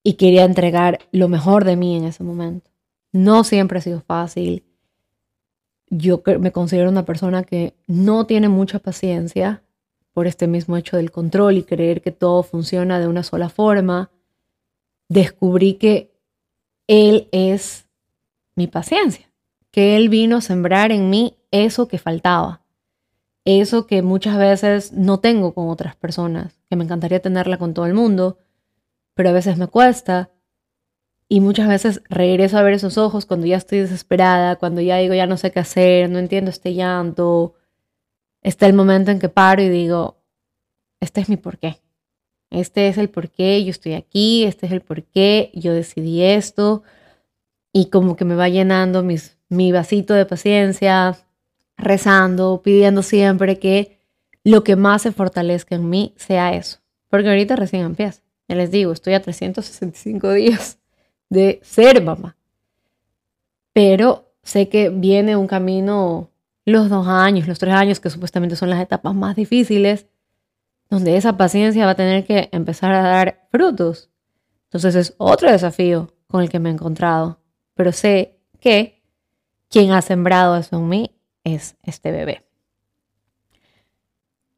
y 0.05 0.13
quería 0.15 0.45
entregar 0.45 1.01
lo 1.11 1.27
mejor 1.27 1.65
de 1.65 1.75
mí 1.75 1.97
en 1.97 2.05
ese 2.05 2.23
momento. 2.23 2.71
No 3.11 3.43
siempre 3.43 3.79
ha 3.79 3.83
sido 3.83 4.01
fácil 4.01 4.63
yo 5.91 6.23
me 6.39 6.53
considero 6.53 6.91
una 6.91 7.05
persona 7.05 7.45
que 7.45 7.75
no 7.87 8.27
tiene 8.27 8.49
mucha 8.49 8.79
paciencia 8.79 9.63
por 10.13 10.27
este 10.27 10.47
mismo 10.47 10.77
hecho 10.77 10.97
del 10.97 11.11
control 11.11 11.59
y 11.59 11.63
creer 11.63 12.03
que 12.03 12.13
todo 12.13 12.43
funciona 12.43 13.01
de 13.01 13.09
una 13.09 13.23
sola 13.23 13.49
forma. 13.49 14.11
Descubrí 15.09 15.75
que 15.75 16.08
Él 16.89 17.29
es 17.31 17.87
mi 18.57 18.67
paciencia, 18.67 19.31
que 19.71 19.97
Él 19.97 20.09
vino 20.09 20.39
a 20.39 20.41
sembrar 20.41 20.91
en 20.91 21.11
mí 21.11 21.37
eso 21.53 21.87
que 21.87 21.99
faltaba, 21.99 22.63
eso 23.45 23.87
que 23.87 24.03
muchas 24.03 24.37
veces 24.37 24.93
no 24.93 25.21
tengo 25.21 25.55
con 25.55 25.69
otras 25.69 25.95
personas, 25.95 26.61
que 26.69 26.77
me 26.77 26.85
encantaría 26.85 27.23
tenerla 27.23 27.59
con 27.59 27.75
todo 27.75 27.87
el 27.87 27.95
mundo, 27.95 28.39
pero 29.15 29.29
a 29.29 29.33
veces 29.33 29.57
me 29.59 29.69
cuesta 29.69 30.31
y 31.29 31.41
muchas 31.41 31.69
veces 31.69 32.03
regreso 32.09 32.57
a 32.57 32.63
ver 32.63 32.73
esos 32.73 32.97
ojos 32.97 33.27
cuando 33.27 33.47
ya 33.47 33.59
estoy 33.59 33.81
desesperada, 33.81 34.57
cuando 34.57 34.81
ya 34.81 34.97
digo, 34.97 35.15
ya 35.15 35.27
no 35.27 35.37
sé 35.37 35.53
qué 35.53 35.61
hacer, 35.61 36.09
no 36.09 36.19
entiendo 36.19 36.51
este 36.51 36.73
llanto. 36.73 37.55
Está 38.41 38.67
el 38.67 38.73
momento 38.73 39.11
en 39.11 39.19
que 39.19 39.29
paro 39.29 39.61
y 39.63 39.69
digo, 39.69 40.23
este 41.01 41.21
es 41.21 41.29
mi 41.29 41.37
porqué. 41.37 41.81
Este 42.51 42.89
es 42.89 42.99
el 42.99 43.11
porqué, 43.11 43.63
yo 43.65 43.71
estoy 43.71 43.95
aquí, 43.95 44.45
este 44.45 44.67
es 44.67 44.73
el 44.73 44.81
porqué, 44.81 45.51
yo 45.55 45.75
decidí 45.75 46.23
esto. 46.23 46.83
Y 47.73 47.91
como 47.91 48.17
que 48.17 48.25
me 48.25 48.35
va 48.35 48.49
llenando 48.49 49.05
mi 49.49 49.73
vasito 49.73 50.15
de 50.15 50.27
paciencia, 50.27 51.17
rezando, 51.77 52.61
pidiendo 52.63 53.03
siempre 53.03 53.59
que 53.59 53.99
lo 54.45 54.65
que 54.65 54.77
más 54.77 55.03
se 55.03 55.13
fortalezca 55.13 55.75
en 55.75 55.89
mí 55.89 56.15
sea 56.17 56.55
eso. 56.55 56.79
Porque 57.09 57.29
ahorita 57.29 57.57
recién 57.57 57.85
empieza. 57.85 58.23
Ya 58.49 58.57
les 58.57 58.71
digo, 58.71 58.93
estoy 58.93 59.15
a 59.15 59.23
365 59.23 60.33
días 60.33 60.79
de 61.29 61.61
ser 61.63 62.03
mamá. 62.03 62.37
Pero 63.73 64.33
sé 64.43 64.69
que 64.69 64.89
viene 64.89 65.37
un 65.37 65.47
camino, 65.47 66.31
los 66.65 66.89
dos 66.89 67.07
años, 67.07 67.47
los 67.47 67.59
tres 67.59 67.75
años, 67.75 68.01
que 68.01 68.11
supuestamente 68.11 68.57
son 68.57 68.71
las 68.71 68.81
etapas 68.81 69.15
más 69.15 69.37
difíciles, 69.37 70.07
donde 70.91 71.17
esa 71.17 71.37
paciencia 71.37 71.85
va 71.85 71.93
a 71.93 71.97
tener 71.97 72.25
que 72.25 72.49
empezar 72.53 72.93
a 72.93 73.03
dar 73.03 73.47
frutos. 73.51 74.11
Entonces 74.65 74.95
es 74.95 75.15
otro 75.19 75.51
desafío 75.51 76.15
con 76.27 76.43
el 76.43 76.49
que 76.49 76.59
me 76.59 76.69
he 76.69 76.73
encontrado. 76.73 77.41
Pero 77.75 77.93
sé 77.93 78.39
que 78.61 79.03
quien 79.69 79.93
ha 79.93 80.03
sembrado 80.03 80.57
eso 80.57 80.77
en 80.77 80.89
mí 80.89 81.11
es 81.45 81.77
este 81.83 82.11
bebé. 82.11 82.45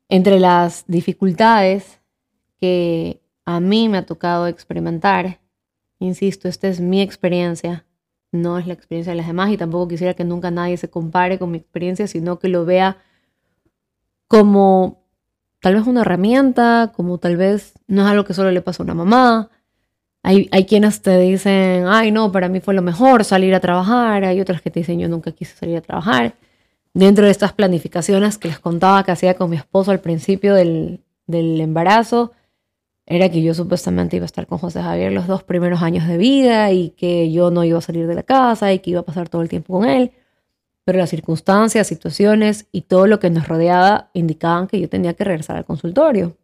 Entre 0.08 0.40
las 0.40 0.84
dificultades 0.86 2.00
que 2.58 3.22
a 3.44 3.60
mí 3.60 3.88
me 3.88 3.98
ha 3.98 4.06
tocado 4.06 4.46
experimentar 4.46 5.40
Insisto, 6.00 6.48
esta 6.48 6.66
es 6.66 6.80
mi 6.80 7.02
experiencia, 7.02 7.84
no 8.32 8.58
es 8.58 8.66
la 8.66 8.72
experiencia 8.72 9.12
de 9.12 9.18
las 9.18 9.26
demás 9.26 9.50
y 9.50 9.58
tampoco 9.58 9.88
quisiera 9.88 10.14
que 10.14 10.24
nunca 10.24 10.50
nadie 10.50 10.78
se 10.78 10.88
compare 10.88 11.38
con 11.38 11.50
mi 11.50 11.58
experiencia, 11.58 12.06
sino 12.06 12.38
que 12.38 12.48
lo 12.48 12.64
vea 12.64 12.96
como 14.26 14.99
tal 15.60 15.74
vez 15.74 15.86
una 15.86 16.02
herramienta, 16.02 16.92
como 16.96 17.18
tal 17.18 17.36
vez 17.36 17.74
no 17.86 18.02
es 18.02 18.08
algo 18.08 18.24
que 18.24 18.34
solo 18.34 18.50
le 18.50 18.62
pasa 18.62 18.82
a 18.82 18.84
una 18.84 18.94
mamá, 18.94 19.50
Hay, 20.22 20.48
hay 20.52 20.66
quienes 20.66 21.00
te 21.00 21.18
dicen, 21.18 21.86
ay 21.88 22.10
no, 22.10 22.30
para 22.30 22.48
mí 22.48 22.60
fue 22.60 22.74
lo 22.74 22.82
mejor 22.82 23.24
salir 23.24 23.54
a 23.54 23.60
trabajar, 23.60 24.24
hay 24.24 24.40
otras 24.40 24.60
que 24.60 24.70
te 24.70 24.80
dicen, 24.80 24.98
yo 25.00 25.08
nunca 25.08 25.32
quise 25.32 25.56
salir 25.56 25.76
a 25.78 25.80
trabajar. 25.80 26.34
Dentro 26.92 27.24
de 27.24 27.30
estas 27.30 27.52
planificaciones 27.54 28.36
que 28.36 28.48
les 28.48 28.58
contaba 28.58 29.02
que 29.04 29.12
hacía 29.12 29.34
con 29.34 29.48
mi 29.50 29.56
esposo 29.56 29.92
al 29.92 30.00
principio 30.00 30.54
del, 30.54 31.00
del 31.26 31.60
embarazo, 31.60 32.32
era 33.06 33.28
que 33.30 33.42
yo 33.42 33.54
supuestamente 33.54 34.16
iba 34.16 34.24
a 34.24 34.26
estar 34.26 34.46
con 34.46 34.58
José 34.58 34.82
Javier 34.82 35.12
los 35.12 35.26
dos 35.26 35.42
primeros 35.42 35.82
años 35.82 36.06
de 36.06 36.16
vida 36.18 36.70
y 36.72 36.90
que 36.90 37.32
yo 37.32 37.50
no 37.50 37.64
iba 37.64 37.78
a 37.78 37.82
salir 37.82 38.06
de 38.06 38.14
la 38.14 38.22
casa 38.22 38.72
y 38.72 38.78
que 38.80 38.90
iba 38.90 39.00
a 39.00 39.04
pasar 39.04 39.28
todo 39.28 39.42
el 39.42 39.48
tiempo 39.48 39.72
con 39.78 39.88
él. 39.88 40.12
Las 40.98 41.10
circunstancias, 41.10 41.86
situaciones 41.86 42.66
y 42.72 42.82
todo 42.82 43.06
lo 43.06 43.20
que 43.20 43.30
nos 43.30 43.48
rodeaba 43.48 44.10
indicaban 44.14 44.66
que 44.66 44.80
yo 44.80 44.88
tenía 44.88 45.14
que 45.14 45.24
regresar 45.24 45.56
al 45.56 45.64
consultorio. 45.64 46.36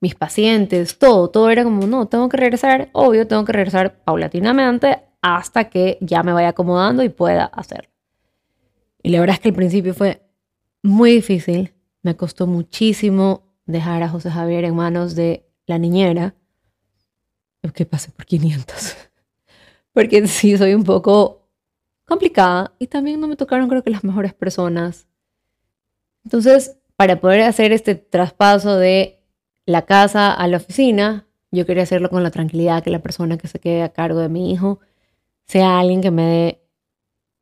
Mis 0.00 0.14
pacientes, 0.14 0.98
todo, 0.98 1.28
todo 1.28 1.50
era 1.50 1.64
como, 1.64 1.86
no, 1.86 2.06
tengo 2.06 2.28
que 2.28 2.36
regresar, 2.36 2.88
obvio, 2.92 3.26
tengo 3.26 3.44
que 3.44 3.52
regresar 3.52 4.02
paulatinamente 4.02 5.02
hasta 5.20 5.68
que 5.68 5.98
ya 6.00 6.22
me 6.22 6.32
vaya 6.32 6.48
acomodando 6.48 7.02
y 7.02 7.10
pueda 7.10 7.44
hacerlo. 7.44 7.90
Y 9.02 9.10
la 9.10 9.20
verdad 9.20 9.34
es 9.34 9.40
que 9.40 9.48
al 9.48 9.54
principio 9.54 9.92
fue 9.92 10.22
muy 10.82 11.12
difícil, 11.12 11.74
me 12.02 12.16
costó 12.16 12.46
muchísimo 12.46 13.42
dejar 13.66 14.02
a 14.02 14.08
José 14.08 14.30
Javier 14.30 14.64
en 14.64 14.74
manos 14.74 15.14
de 15.14 15.46
la 15.66 15.78
niñera, 15.78 16.34
que 17.74 17.86
pasé 17.86 18.10
por 18.10 18.26
500. 18.26 18.96
Porque 19.92 20.26
sí, 20.26 20.56
soy 20.56 20.74
un 20.74 20.84
poco 20.84 21.39
complicada 22.10 22.74
y 22.78 22.88
también 22.88 23.20
no 23.20 23.28
me 23.28 23.36
tocaron 23.36 23.68
creo 23.68 23.82
que 23.82 23.90
las 23.90 24.04
mejores 24.04 24.34
personas. 24.34 25.06
Entonces, 26.24 26.76
para 26.96 27.20
poder 27.20 27.42
hacer 27.42 27.72
este 27.72 27.94
traspaso 27.94 28.76
de 28.76 29.22
la 29.64 29.86
casa 29.86 30.32
a 30.32 30.46
la 30.48 30.58
oficina, 30.58 31.26
yo 31.52 31.64
quería 31.64 31.84
hacerlo 31.84 32.10
con 32.10 32.22
la 32.22 32.30
tranquilidad 32.30 32.82
que 32.82 32.90
la 32.90 32.98
persona 32.98 33.38
que 33.38 33.48
se 33.48 33.60
quede 33.60 33.82
a 33.82 33.92
cargo 33.92 34.18
de 34.18 34.28
mi 34.28 34.52
hijo 34.52 34.80
sea 35.46 35.78
alguien 35.78 36.00
que 36.00 36.10
me 36.10 36.24
dé 36.24 36.62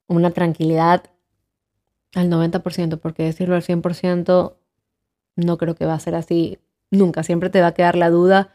una 0.07 0.31
tranquilidad 0.31 1.11
al 2.15 2.31
90%, 2.31 2.99
porque 3.01 3.25
decirlo 3.25 3.55
al 3.55 3.63
100% 3.63 4.57
no 5.37 5.59
creo 5.59 5.75
que 5.75 5.87
va 5.87 5.95
a 5.95 6.01
ser 6.01 6.15
así 6.15 6.59
nunca. 6.91 7.23
Siempre 7.23 7.51
te 7.51 7.61
va 7.61 7.69
a 7.69 7.75
quedar 7.75 7.97
la 7.97 8.11
duda 8.11 8.55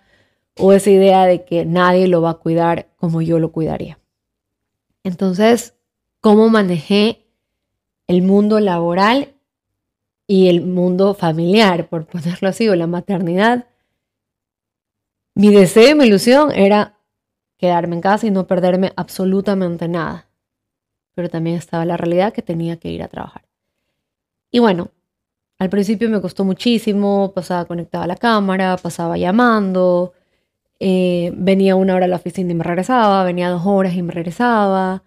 o 0.58 0.74
esa 0.74 0.92
idea 0.92 1.26
de 1.26 1.44
que 1.44 1.66
nadie 1.66 2.08
lo 2.08 2.22
va 2.22 2.32
a 2.32 2.36
cuidar 2.36 2.90
como 2.98 3.22
yo 3.22 3.40
lo 3.40 3.52
cuidaría. 3.52 4.00
Entonces, 5.04 5.76
¿cómo 6.24 6.48
manejé 6.48 7.28
el 8.08 8.22
mundo 8.22 8.62
laboral 8.62 9.34
y 10.26 10.48
el 10.48 10.62
mundo 10.62 11.14
familiar, 11.16 11.90
por 11.90 12.06
ponerlo 12.06 12.48
así, 12.48 12.70
o 12.70 12.76
la 12.76 12.88
maternidad? 12.88 13.68
Mi 15.36 15.54
deseo 15.54 15.90
y 15.92 15.96
mi 15.96 16.06
ilusión 16.06 16.54
era 16.54 16.98
quedarme 17.58 17.98
en 17.98 18.02
casa 18.02 18.26
y 18.26 18.32
no 18.32 18.48
perderme 18.48 18.94
absolutamente 18.96 19.90
nada. 19.90 20.30
Pero 21.14 21.28
también 21.28 21.58
estaba 21.58 21.84
la 21.84 21.98
realidad 21.98 22.32
que 22.32 22.42
tenía 22.42 22.78
que 22.78 22.90
ir 22.90 23.04
a 23.04 23.10
trabajar. 23.10 23.44
Y 24.50 24.60
bueno, 24.60 24.92
al 25.60 25.70
principio 25.70 26.10
me 26.10 26.22
costó 26.22 26.46
muchísimo, 26.46 27.34
pasaba 27.36 27.66
conectada 27.66 28.06
a 28.06 28.08
la 28.08 28.16
cámara, 28.16 28.78
pasaba 28.78 29.18
llamando, 29.18 30.14
eh, 30.80 31.34
venía 31.36 31.76
una 31.76 31.96
hora 31.96 32.06
a 32.06 32.08
la 32.08 32.16
oficina 32.16 32.54
y 32.54 32.56
me 32.56 32.64
regresaba, 32.64 33.26
venía 33.26 33.50
dos 33.50 33.64
horas 33.66 33.94
y 33.94 34.02
me 34.02 34.14
regresaba. 34.14 35.04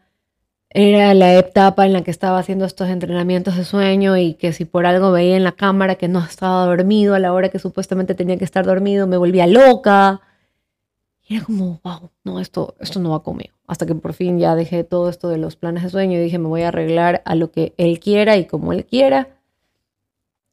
Era 0.78 1.14
la 1.14 1.32
etapa 1.38 1.86
en 1.86 1.94
la 1.94 2.02
que 2.02 2.10
estaba 2.10 2.38
haciendo 2.38 2.66
estos 2.66 2.90
entrenamientos 2.90 3.56
de 3.56 3.64
sueño 3.64 4.18
y 4.18 4.34
que 4.34 4.52
si 4.52 4.66
por 4.66 4.84
algo 4.84 5.10
veía 5.10 5.34
en 5.34 5.42
la 5.42 5.52
cámara 5.52 5.94
que 5.94 6.06
no 6.06 6.22
estaba 6.22 6.66
dormido 6.66 7.14
a 7.14 7.18
la 7.18 7.32
hora 7.32 7.48
que 7.48 7.58
supuestamente 7.58 8.14
tenía 8.14 8.36
que 8.36 8.44
estar 8.44 8.66
dormido, 8.66 9.06
me 9.06 9.16
volvía 9.16 9.46
loca. 9.46 10.20
Era 11.26 11.42
como, 11.42 11.80
wow, 11.82 12.10
no, 12.24 12.40
esto, 12.40 12.74
esto 12.78 13.00
no 13.00 13.12
va 13.12 13.22
conmigo. 13.22 13.54
Hasta 13.66 13.86
que 13.86 13.94
por 13.94 14.12
fin 14.12 14.38
ya 14.38 14.54
dejé 14.54 14.84
todo 14.84 15.08
esto 15.08 15.30
de 15.30 15.38
los 15.38 15.56
planes 15.56 15.82
de 15.82 15.88
sueño 15.88 16.18
y 16.18 16.22
dije, 16.22 16.38
me 16.38 16.48
voy 16.48 16.60
a 16.60 16.68
arreglar 16.68 17.22
a 17.24 17.34
lo 17.36 17.50
que 17.50 17.72
él 17.78 17.98
quiera 17.98 18.36
y 18.36 18.44
como 18.44 18.74
él 18.74 18.84
quiera 18.84 19.28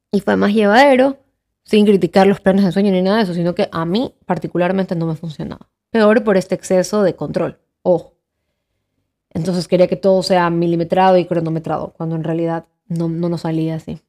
y 0.09 0.21
fue 0.21 0.37
más 0.37 0.53
llevadero, 0.53 1.17
sin 1.65 1.85
criticar 1.85 2.27
los 2.27 2.39
planes 2.39 2.63
de 2.63 2.71
sueño 2.71 2.93
ni 2.93 3.01
nada 3.01 3.17
de 3.17 3.23
eso, 3.23 3.33
sino 3.33 3.55
que 3.55 3.67
a 3.73 3.83
mí 3.83 4.13
particularmente 4.25 4.95
no 4.95 5.05
me 5.05 5.15
funcionaba. 5.15 5.69
Peor 5.89 6.23
por 6.23 6.37
este 6.37 6.55
exceso 6.55 7.03
de 7.03 7.13
control. 7.13 7.59
Ojo. 7.81 8.12
Entonces 9.33 9.67
quería 9.67 9.87
que 9.87 9.95
todo 9.95 10.21
sea 10.23 10.49
milimetrado 10.49 11.17
y 11.17 11.25
cronometrado, 11.25 11.93
cuando 11.97 12.15
en 12.15 12.23
realidad 12.23 12.65
no, 12.87 13.09
no 13.09 13.29
nos 13.29 13.41
salía 13.41 13.75
así. 13.75 14.01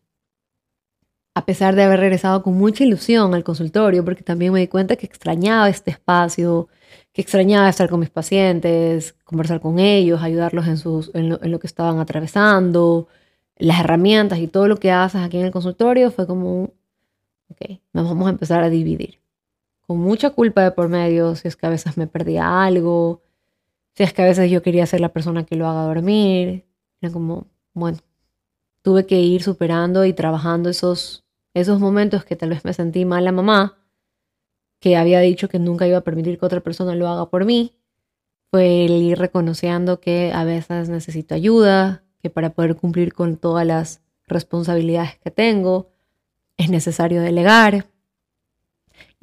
A 1.35 1.47
pesar 1.47 1.75
de 1.75 1.83
haber 1.83 1.99
regresado 1.99 2.43
con 2.43 2.55
mucha 2.55 2.85
ilusión 2.85 3.35
al 3.35 3.43
consultorio, 3.43 4.05
porque 4.05 4.23
también 4.23 4.53
me 4.53 4.61
di 4.61 4.69
cuenta 4.69 4.97
que 4.97 5.07
extrañaba 5.07 5.69
este 5.69 5.91
espacio, 5.91 6.69
que 7.13 7.23
extrañaba 7.23 7.69
estar 7.69 7.89
con 7.89 8.01
mis 8.01 8.11
pacientes, 8.11 9.15
conversar 9.25 9.61
con 9.61 9.79
ellos, 9.79 10.23
ayudarlos 10.23 10.69
en, 10.69 10.77
sus, 10.77 11.11
en, 11.15 11.31
lo, 11.31 11.59
que 11.59 11.67
estaban 11.67 11.99
atravesando, 11.99 13.09
las 13.57 13.81
herramientas 13.81 14.39
y 14.39 14.47
todo 14.47 14.69
lo 14.69 14.77
que 14.77 14.93
haces 14.93 15.23
aquí 15.23 15.39
en 15.39 15.47
el 15.47 15.53
consultorio 15.53 16.11
fue 16.11 16.27
como, 16.27 16.73
ok, 17.49 17.81
nos 17.93 18.09
vamos 18.09 18.27
a 18.27 18.31
empezar 18.31 18.63
a 18.63 18.71
dividir. 18.71 19.19
Con 19.87 19.99
mucha 19.99 20.31
culpa 20.31 20.63
de 20.63 20.71
por 20.71 20.89
medio, 20.89 21.35
si 21.35 21.49
es 21.49 21.57
que 21.57 21.67
a 21.67 21.71
veces 21.71 21.97
me 21.97 22.07
perdía 22.07 22.65
algo, 22.65 23.23
si 23.95 24.03
es 24.03 24.13
que 24.13 24.23
a 24.23 24.27
veces 24.27 24.51
yo 24.51 24.63
quería 24.63 24.87
ser 24.87 25.01
la 25.01 25.13
persona 25.13 25.45
que 25.45 25.57
lo 25.57 25.69
haga 25.69 25.83
dormir. 25.83 26.67
Era 27.01 27.13
como, 27.13 27.47
bueno, 27.73 27.99
tuve 28.83 29.07
que 29.07 29.21
ir 29.21 29.43
superando 29.43 30.05
y 30.05 30.13
trabajando 30.13 30.69
esos, 30.69 31.25
esos 31.55 31.81
momentos 31.81 32.25
que 32.25 32.37
tal 32.37 32.51
vez 32.51 32.65
me 32.65 32.73
sentí 32.73 33.05
mal 33.05 33.25
la 33.25 33.33
mamá, 33.33 33.79
que 34.81 34.97
había 34.97 35.21
dicho 35.21 35.49
que 35.49 35.59
nunca 35.59 35.87
iba 35.87 35.99
a 35.99 36.05
permitir 36.05 36.39
que 36.39 36.47
otra 36.47 36.61
persona 36.61 36.95
lo 36.95 37.09
haga 37.09 37.31
por 37.31 37.45
mí. 37.45 37.77
Fue 38.51 38.85
el 38.85 39.03
ir 39.03 39.19
reconociendo 39.19 40.01
que 40.01 40.33
a 40.35 40.45
veces 40.45 40.89
necesito 40.89 41.35
ayuda, 41.35 42.05
que 42.21 42.31
para 42.31 42.51
poder 42.51 42.77
cumplir 42.77 43.15
con 43.15 43.37
todas 43.37 43.67
las 43.67 44.01
responsabilidades 44.27 45.19
que 45.19 45.31
tengo 45.31 45.91
es 46.57 46.71
necesario 46.71 47.21
delegar. 47.21 47.87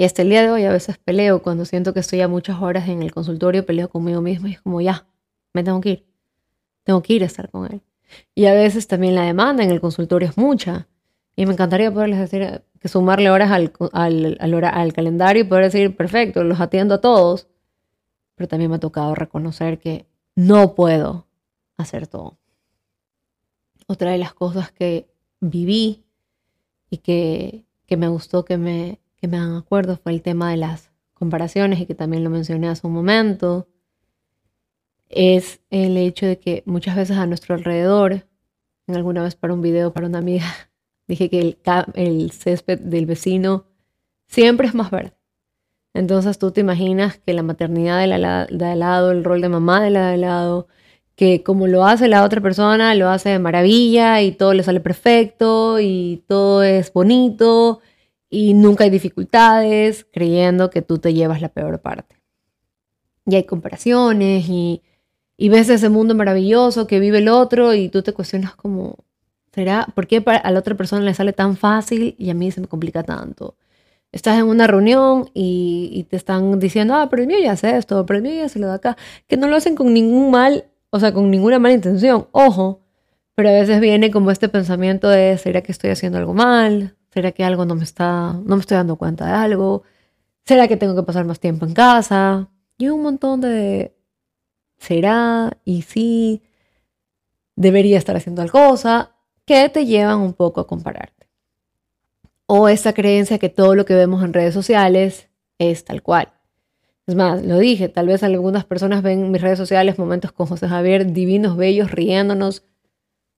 Y 0.02 0.04
hasta 0.04 0.24
el 0.24 0.30
día 0.32 0.42
de 0.42 0.50
hoy 0.50 0.64
a 0.64 0.72
veces 0.72 0.98
peleo 0.98 1.44
cuando 1.44 1.64
siento 1.64 1.94
que 1.94 2.00
estoy 2.00 2.22
a 2.22 2.28
muchas 2.28 2.60
horas 2.60 2.90
en 2.90 3.04
el 3.04 3.12
consultorio, 3.12 3.68
peleo 3.68 3.88
conmigo 3.88 4.20
mismo 4.20 4.48
y 4.48 4.54
es 4.54 4.60
como 4.60 4.82
ya, 4.82 5.06
me 5.54 5.64
tengo 5.64 5.80
que 5.80 5.90
ir. 5.90 6.06
Tengo 6.84 7.04
que 7.04 7.14
ir 7.14 7.22
a 7.22 7.28
estar 7.28 7.52
con 7.52 7.72
él. 7.72 7.84
Y 8.34 8.48
a 8.48 8.54
veces 8.56 8.88
también 8.88 9.14
la 9.14 9.22
demanda 9.26 9.64
en 9.64 9.70
el 9.70 9.80
consultorio 9.80 10.28
es 10.28 10.40
mucha. 10.40 10.88
Y 11.36 11.46
me 11.46 11.54
encantaría 11.54 11.94
poderles 11.94 12.18
decir 12.18 12.64
que 12.80 12.88
sumarle 12.88 13.30
horas 13.30 13.52
al, 13.52 13.74
al, 13.92 14.64
al 14.64 14.94
calendario 14.94 15.44
y 15.44 15.46
poder 15.48 15.66
decir, 15.66 15.96
perfecto, 15.96 16.44
los 16.44 16.60
atiendo 16.60 16.96
a 16.96 17.02
todos. 17.02 17.48
Pero 18.34 18.48
también 18.48 18.72
me 18.72 18.78
ha 18.78 18.80
tocado 18.80 19.14
reconocer 19.14 19.78
que 19.78 20.08
no 20.34 20.74
puedo 20.74 21.28
hacer 21.78 22.08
todo. 22.08 22.40
Otra 23.86 24.10
de 24.10 24.18
las 24.18 24.34
cosas 24.34 24.72
que 24.72 25.14
viví 25.42 26.04
y 26.90 26.98
que, 26.98 27.66
me 27.96 28.08
gustó 28.08 28.46
que 28.46 28.58
me, 28.58 29.00
que 29.22 29.28
me 29.28 29.38
hagan 29.38 29.56
acuerdo 29.56 29.98
fue 29.98 30.12
el 30.14 30.24
tema 30.24 30.50
de 30.50 30.58
las 30.58 30.92
comparaciones 31.14 31.80
y 31.80 31.86
que 31.86 31.94
también 31.94 32.24
lo 32.24 32.32
mencioné 32.32 32.68
hace 32.68 32.88
un 32.88 32.94
momento. 32.94 33.68
Es 35.10 35.62
el 35.70 35.96
hecho 35.98 36.26
de 36.26 36.40
que 36.40 36.64
muchas 36.66 36.96
veces 36.96 37.18
a 37.18 37.28
nuestro 37.28 37.54
alrededor, 37.54 38.26
en 38.88 38.96
alguna 38.96 39.22
vez 39.22 39.36
para 39.36 39.54
un 39.54 39.62
video 39.62 39.94
para 39.94 40.08
una 40.08 40.18
amiga, 40.18 40.48
dije 41.08 41.30
que 41.30 41.40
el, 41.40 41.58
el 41.94 42.32
césped 42.32 42.80
del 42.80 43.06
vecino 43.06 43.66
siempre 44.28 44.68
es 44.68 44.74
más 44.74 44.90
verde. 44.90 45.14
Entonces 45.94 46.40
tú 46.40 46.52
te 46.52 46.62
imaginas 46.62 47.20
que 47.20 47.34
la 47.34 47.44
maternidad 47.44 48.00
de, 48.00 48.08
la, 48.08 48.48
de 48.48 48.66
al 48.66 48.80
lado, 48.80 49.12
el 49.12 49.24
rol 49.24 49.42
de 49.42 49.50
mamá 49.50 49.84
de 49.84 49.92
la 49.92 50.08
de 50.08 50.14
al 50.16 50.22
lado, 50.22 50.68
que 51.16 51.44
como 51.44 51.68
lo 51.68 51.86
hace 51.86 52.08
la 52.08 52.24
otra 52.24 52.42
persona, 52.42 52.96
lo 52.96 53.10
hace 53.10 53.30
de 53.30 53.40
maravilla 53.40 54.22
y 54.22 54.32
todo 54.32 54.54
le 54.54 54.64
sale 54.64 54.80
perfecto 54.80 55.80
y 55.80 56.24
todo 56.28 56.64
es 56.64 56.92
bonito 56.92 57.82
y 58.32 58.56
nunca 58.56 58.86
hay 58.86 58.90
dificultades, 58.90 60.08
creyendo 60.12 60.72
que 60.72 60.82
tú 60.82 60.98
te 60.98 61.14
llevas 61.14 61.42
la 61.42 61.50
peor 61.50 61.80
parte. 61.82 62.16
Y 63.28 63.36
hay 63.36 63.44
comparaciones 63.44 64.50
y, 64.50 64.82
y 65.38 65.50
ves 65.50 65.70
ese 65.70 65.90
mundo 65.90 66.16
maravilloso 66.16 66.88
que 66.88 67.00
vive 67.00 67.20
el 67.20 67.30
otro 67.30 67.76
y 67.76 67.90
tú 67.90 68.02
te 68.02 68.14
cuestionas 68.14 68.56
como, 68.56 68.98
¿será? 69.54 69.88
¿Por 69.94 70.08
qué 70.08 70.24
a 70.26 70.52
la 70.52 70.60
otra 70.60 70.76
persona 70.76 71.04
le 71.04 71.14
sale 71.14 71.34
tan 71.34 71.56
fácil 71.58 72.16
y 72.18 72.32
a 72.32 72.34
mí 72.34 72.50
se 72.50 72.62
me 72.62 72.68
complica 72.68 73.04
tanto? 73.04 73.56
Estás 74.12 74.40
en 74.40 74.46
una 74.46 74.66
reunión 74.66 75.30
y, 75.36 75.92
y 75.94 76.04
te 76.06 76.16
están 76.18 76.60
diciendo, 76.60 76.96
ah, 76.96 77.08
pero 77.10 77.22
el 77.22 77.28
mío 77.28 77.38
ya 77.40 77.52
hace 77.52 77.78
esto, 77.78 78.04
pero 78.08 78.18
el 78.18 78.24
mío 78.24 78.34
ya 78.36 78.50
se 78.50 78.58
lo 78.58 78.68
da 78.68 78.76
acá, 78.76 78.98
que 79.28 79.38
no 79.38 79.48
lo 79.48 79.56
hacen 79.58 79.76
con 79.76 79.94
ningún 79.94 80.32
mal 80.32 80.66
o 80.92 81.00
sea, 81.00 81.14
con 81.14 81.32
ninguna 81.32 81.58
mala 81.58 81.74
intención, 81.74 82.28
ojo, 82.32 82.82
pero 83.34 83.50
a 83.50 83.54
veces 83.54 83.80
viene 83.80 84.12
como 84.12 84.30
este 84.30 84.50
pensamiento 84.50 85.10
de, 85.10 85.38
¿será 85.38 85.62
que 85.62 85.72
estoy 85.72 85.90
haciendo 85.90 86.20
algo 86.20 86.34
mal? 86.34 86.98
¿Será 87.12 87.32
que 87.34 87.44
algo 87.44 87.66
no 87.66 87.76
me 87.76 87.84
está, 87.84 88.34
no 88.34 88.56
me 88.56 88.62
estoy 88.62 88.78
dando 88.78 88.96
cuenta 88.96 89.26
de 89.26 89.34
algo? 89.34 89.84
¿Será 90.46 90.68
que 90.68 90.78
tengo 90.78 90.96
que 90.96 91.04
pasar 91.04 91.26
más 91.26 91.40
tiempo 91.40 91.66
en 91.66 91.74
casa? 91.74 92.50
Y 92.78 92.88
un 92.90 93.04
montón 93.04 93.42
de, 93.42 93.96
¿será? 94.78 95.58
Y 95.66 95.84
sí, 95.84 96.42
debería 97.56 97.98
estar 97.98 98.16
haciendo 98.16 98.42
algo 98.42 98.54
cosa, 98.54 99.12
que 99.46 99.70
te 99.70 99.86
llevan 99.86 100.20
un 100.20 100.34
poco 100.34 100.62
a 100.62 100.68
compararte. 100.68 101.28
O 102.48 102.68
esta 102.68 102.94
creencia 102.94 103.40
que 103.40 103.50
todo 103.50 103.76
lo 103.76 103.86
que 103.86 103.96
vemos 103.96 104.24
en 104.24 104.34
redes 104.34 104.54
sociales 104.54 105.30
es 105.58 105.86
tal 105.86 106.02
cual 106.02 106.34
Es 107.08 107.16
más, 107.16 107.44
lo 107.46 107.58
dije, 107.60 107.90
tal 107.90 108.08
vez 108.08 108.24
algunas 108.24 108.66
personas 108.66 109.04
ven 109.04 109.32
mis 109.32 109.42
redes 109.42 109.58
sociales 109.58 110.00
momentos 110.00 110.32
con 110.32 110.48
José 110.48 110.68
Javier 110.68 111.12
divinos, 111.12 111.58
bellos, 111.58 111.92
riéndonos, 111.92 112.64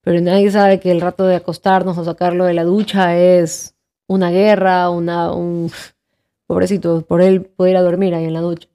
pero 0.04 0.20
nadie 0.20 0.52
sabe 0.52 0.80
que 0.80 0.92
el 0.92 1.02
rato 1.02 1.26
de 1.26 1.36
acostarnos 1.36 1.98
o 1.98 2.04
sacarlo 2.04 2.46
de 2.46 2.54
la 2.54 2.66
ducha 2.66 3.18
es 3.18 3.76
una 4.06 4.32
guerra, 4.32 4.90
una, 4.90 5.32
un 5.32 5.72
pobrecito, 6.46 7.02
por 7.02 7.22
él 7.22 7.46
poder 7.46 7.80
dormir 7.80 8.14
ahí 8.14 8.26
en 8.26 8.34
la 8.34 8.42
ducha. 8.42 8.68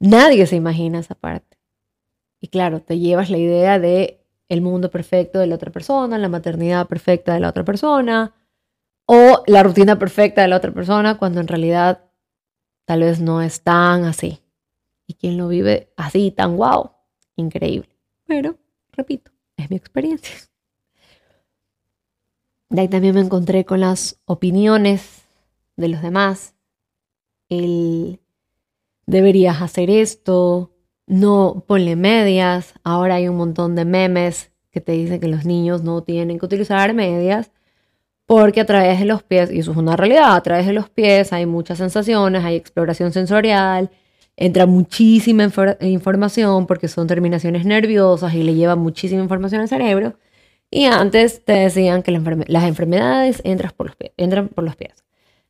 Nadie 0.00 0.46
se 0.46 0.56
imagina 0.56 1.00
esa 1.00 1.14
parte. 1.14 1.58
Y 2.40 2.48
claro, 2.48 2.80
te 2.80 2.98
llevas 2.98 3.30
la 3.30 3.36
idea 3.36 3.78
de 3.78 4.24
el 4.48 4.62
mundo 4.62 4.90
perfecto 4.90 5.38
de 5.38 5.46
la 5.46 5.56
otra 5.56 5.70
persona, 5.70 6.16
la 6.16 6.28
maternidad 6.28 6.86
perfecta 6.86 7.34
de 7.34 7.40
la 7.40 7.50
otra 7.50 7.64
persona, 7.64 8.34
o 9.04 9.42
la 9.46 9.62
rutina 9.62 9.98
perfecta 9.98 10.42
de 10.42 10.48
la 10.48 10.56
otra 10.56 10.72
persona, 10.72 11.18
cuando 11.18 11.40
en 11.40 11.48
realidad 11.48 12.04
tal 12.86 13.00
vez 13.00 13.20
no 13.20 13.42
es 13.42 13.60
tan 13.60 14.04
así. 14.04 14.40
Y 15.06 15.14
quien 15.14 15.36
lo 15.36 15.48
vive 15.48 15.92
así, 15.96 16.30
tan 16.30 16.56
guau, 16.56 16.92
increíble. 17.36 17.90
Pero, 18.26 18.56
repito, 18.92 19.30
es 19.58 19.70
mi 19.70 19.76
experiencia. 19.76 20.34
De 22.70 22.80
ahí 22.80 22.88
también 22.88 23.14
me 23.14 23.20
encontré 23.20 23.64
con 23.64 23.80
las 23.80 24.20
opiniones 24.24 25.22
de 25.76 25.88
los 25.88 26.02
demás. 26.02 26.54
El 27.48 28.20
deberías 29.06 29.62
hacer 29.62 29.90
esto, 29.90 30.70
no 31.06 31.64
ponle 31.66 31.96
medias. 31.96 32.74
Ahora 32.84 33.16
hay 33.16 33.28
un 33.28 33.36
montón 33.36 33.74
de 33.74 33.84
memes 33.84 34.52
que 34.70 34.80
te 34.80 34.92
dicen 34.92 35.18
que 35.20 35.28
los 35.28 35.44
niños 35.44 35.82
no 35.82 36.02
tienen 36.02 36.38
que 36.38 36.46
utilizar 36.46 36.92
medias 36.94 37.50
porque 38.26 38.60
a 38.60 38.66
través 38.66 38.98
de 38.98 39.06
los 39.06 39.22
pies, 39.22 39.50
y 39.50 39.60
eso 39.60 39.72
es 39.72 39.78
una 39.78 39.96
realidad, 39.96 40.36
a 40.36 40.42
través 40.42 40.66
de 40.66 40.74
los 40.74 40.90
pies 40.90 41.32
hay 41.32 41.46
muchas 41.46 41.78
sensaciones, 41.78 42.44
hay 42.44 42.56
exploración 42.56 43.10
sensorial, 43.10 43.90
entra 44.40 44.66
muchísima 44.66 45.50
información 45.80 46.68
porque 46.68 46.86
son 46.86 47.08
terminaciones 47.08 47.66
nerviosas 47.66 48.34
y 48.34 48.44
le 48.44 48.54
lleva 48.54 48.76
muchísima 48.76 49.20
información 49.20 49.62
al 49.62 49.68
cerebro. 49.68 50.14
Y 50.70 50.84
antes 50.84 51.44
te 51.44 51.54
decían 51.54 52.04
que 52.04 52.12
las 52.12 52.64
enfermedades 52.64 53.40
entran 53.44 53.72
por, 53.76 53.88
los 53.88 53.96
entran 54.16 54.48
por 54.48 54.62
los 54.62 54.76
pies. 54.76 55.04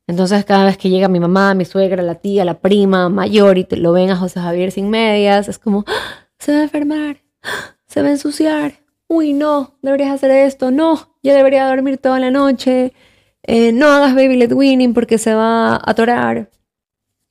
Entonces 0.06 0.42
cada 0.46 0.64
vez 0.64 0.78
que 0.78 0.88
llega 0.88 1.06
mi 1.08 1.20
mamá, 1.20 1.52
mi 1.52 1.66
suegra, 1.66 2.02
la 2.02 2.14
tía, 2.14 2.46
la 2.46 2.60
prima 2.60 3.10
mayor 3.10 3.58
y 3.58 3.64
te 3.64 3.76
lo 3.76 3.92
ven 3.92 4.08
a 4.10 4.16
José 4.16 4.40
Javier 4.40 4.72
sin 4.72 4.88
medias, 4.88 5.48
es 5.48 5.58
como, 5.58 5.84
¡Ah! 5.86 6.26
se 6.38 6.52
va 6.52 6.60
a 6.60 6.62
enfermar, 6.62 7.18
¡Ah! 7.42 7.76
se 7.86 8.00
va 8.00 8.08
a 8.08 8.12
ensuciar, 8.12 8.80
uy, 9.06 9.34
no, 9.34 9.76
deberías 9.82 10.12
hacer 10.12 10.30
esto, 10.30 10.70
no, 10.70 11.14
ya 11.22 11.34
debería 11.34 11.68
dormir 11.68 11.98
toda 11.98 12.20
la 12.20 12.30
noche, 12.30 12.94
eh, 13.42 13.72
no 13.72 13.86
hagas 13.88 14.14
baby 14.14 14.36
led 14.36 14.52
winning 14.52 14.94
porque 14.94 15.18
se 15.18 15.34
va 15.34 15.74
a 15.74 15.82
atorar, 15.84 16.48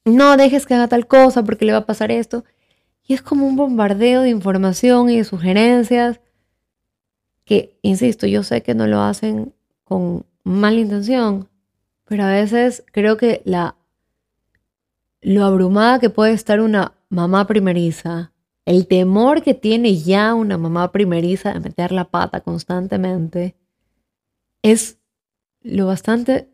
no 0.08 0.38
dejes 0.38 0.66
que 0.66 0.74
haga 0.74 0.88
tal 0.88 1.08
cosa 1.08 1.44
porque 1.44 1.66
le 1.66 1.74
va 1.74 1.80
a 1.80 1.86
pasar 1.86 2.12
esto. 2.12 2.44
Y 3.04 3.14
es 3.14 3.22
como 3.22 3.48
un 3.48 3.56
bombardeo 3.56 4.22
de 4.24 4.30
información 4.30 5.10
y 5.10 5.18
de 5.18 5.24
sugerencias 5.24 6.20
que, 7.46 7.78
insisto, 7.82 8.28
yo 8.28 8.44
sé 8.44 8.64
que 8.64 8.76
no 8.76 8.88
lo 8.88 9.02
hacen 9.02 9.54
con 9.84 10.26
mala 10.44 10.80
intención, 10.80 11.50
pero 12.06 12.24
a 12.24 12.32
veces 12.32 12.84
creo 12.92 13.18
que 13.18 13.42
la 13.46 13.76
lo 15.22 15.44
abrumada 15.44 16.00
que 16.00 16.10
puede 16.10 16.34
estar 16.34 16.62
una 16.62 16.94
mamá 17.10 17.48
primeriza 17.48 18.32
el 18.68 18.86
temor 18.86 19.44
que 19.44 19.54
tiene 19.54 19.96
ya 19.96 20.34
una 20.34 20.58
mamá 20.58 20.92
primeriza 20.92 21.54
de 21.54 21.62
meter 21.62 21.94
la 21.94 22.12
pata 22.12 22.42
constantemente 22.42 23.56
es 24.62 24.98
lo 25.62 25.88
bastante 25.88 26.50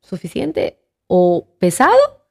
suficiente 0.00 0.78
o 1.06 1.46
pesado 1.58 2.26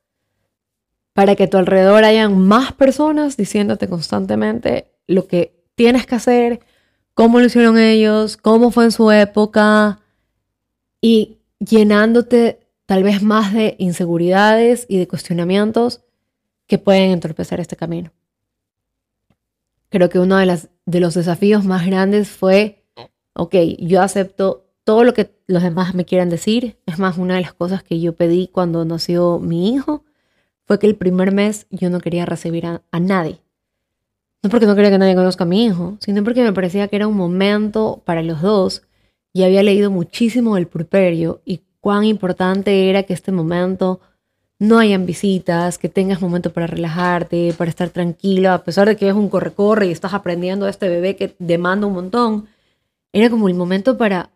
para 1.13 1.36
que 1.36 1.44
a 1.44 1.50
tu 1.50 1.58
alrededor 1.58 2.03
hayan 2.03 2.38
más 2.38 2.74
personas 2.74 3.38
diciéndote 3.38 3.88
constantemente 3.88 4.91
lo 5.08 5.27
que 5.27 5.63
tienes 5.75 6.05
que 6.05 6.15
hacer, 6.15 6.60
cómo 7.13 7.39
lo 7.39 7.46
hicieron 7.46 7.77
ellos, 7.77 8.38
cómo 8.38 8.71
fue 8.71 8.86
en 8.86 8.91
su 8.91 9.12
época 9.12 10.02
y 11.02 11.38
llenándote 11.60 12.60
tal 12.86 13.04
vez 13.04 13.21
más 13.21 13.54
de 13.54 13.76
inseguridades 13.80 14.86
y 14.89 14.97
de 14.97 15.08
cuestionamientos 15.08 16.02
que 16.67 16.78
pueden 16.78 17.12
entorpecer 17.12 17.60
este 17.60 17.76
camino. 17.76 18.12
Creo 19.89 20.10
que 20.10 20.19
uno 20.19 20.38
de, 20.38 20.99
los 20.99 21.13
desafíos 21.13 21.63
más 21.63 21.86
grandes 21.86 22.30
fue, 22.30 22.84
ok, 23.34 23.56
yo 23.80 24.02
acepto 24.02 24.64
todo 24.86 25.04
lo 25.04 25.13
que 25.13 25.32
los 25.48 25.63
demás 25.63 25.93
me 25.93 26.06
quieran 26.06 26.30
decir. 26.30 26.78
Es 26.86 27.00
más, 27.00 27.17
una 27.17 27.36
de 27.36 27.41
las 27.41 27.54
cosas 27.54 27.84
que 27.84 28.00
yo 28.00 28.13
pedí 28.13 28.48
cuando 28.48 28.86
nació 28.86 29.39
mi 29.39 29.74
hijo 29.74 30.06
fue 30.63 30.80
que 30.80 30.88
el 30.88 30.95
primer 30.95 31.34
mes 31.34 31.67
yo 31.71 31.89
no 31.89 32.00
quería 32.00 32.26
recibir 32.26 32.65
a, 32.65 32.82
nadie. 33.00 33.41
No 34.41 34.50
porque 34.50 34.67
no 34.67 34.76
quería 34.76 34.91
que 34.91 34.98
nadie 35.00 35.15
conozca 35.15 35.43
a 35.43 35.48
mi 35.48 35.65
hijo, 35.65 35.98
sino 36.00 36.24
porque 36.24 36.43
me 36.43 36.54
parecía 36.54 36.88
que 36.88 36.95
era 36.95 37.08
un 37.08 37.17
momento 37.17 38.02
para 38.06 38.21
los 38.21 38.41
dos 38.41 38.84
y 39.34 39.43
había 39.43 39.63
leído 39.63 39.89
muchísimo 39.91 40.56
del 40.56 40.67
purperio 40.67 41.41
y 41.45 41.62
cuán 41.82 42.06
importante 42.06 42.89
era 42.89 43.04
que 43.04 43.13
este 43.13 43.32
momento 43.32 44.00
no 44.60 44.78
hayan 44.80 45.06
visitas, 45.06 45.78
que 45.78 45.89
tengas 45.89 46.21
momento 46.21 46.54
para 46.54 46.67
relajarte, 46.67 47.54
para 47.58 47.69
estar 47.69 47.89
tranquilo, 47.89 48.52
a 48.52 48.63
pesar 48.63 48.88
de 48.88 48.95
que 48.95 49.10
es 49.10 49.15
un 49.15 49.30
corre-corre 49.30 49.88
y 49.88 49.91
estás 49.91 50.13
aprendiendo 50.13 50.67
a 50.67 50.69
este 50.69 50.89
bebé 50.89 51.15
que 51.15 51.36
demanda 51.39 51.88
un 51.88 51.93
montón. 51.93 52.48
Era 53.12 53.30
como 53.30 53.50
el 53.50 53.56
momento 53.56 53.98
para, 53.98 54.30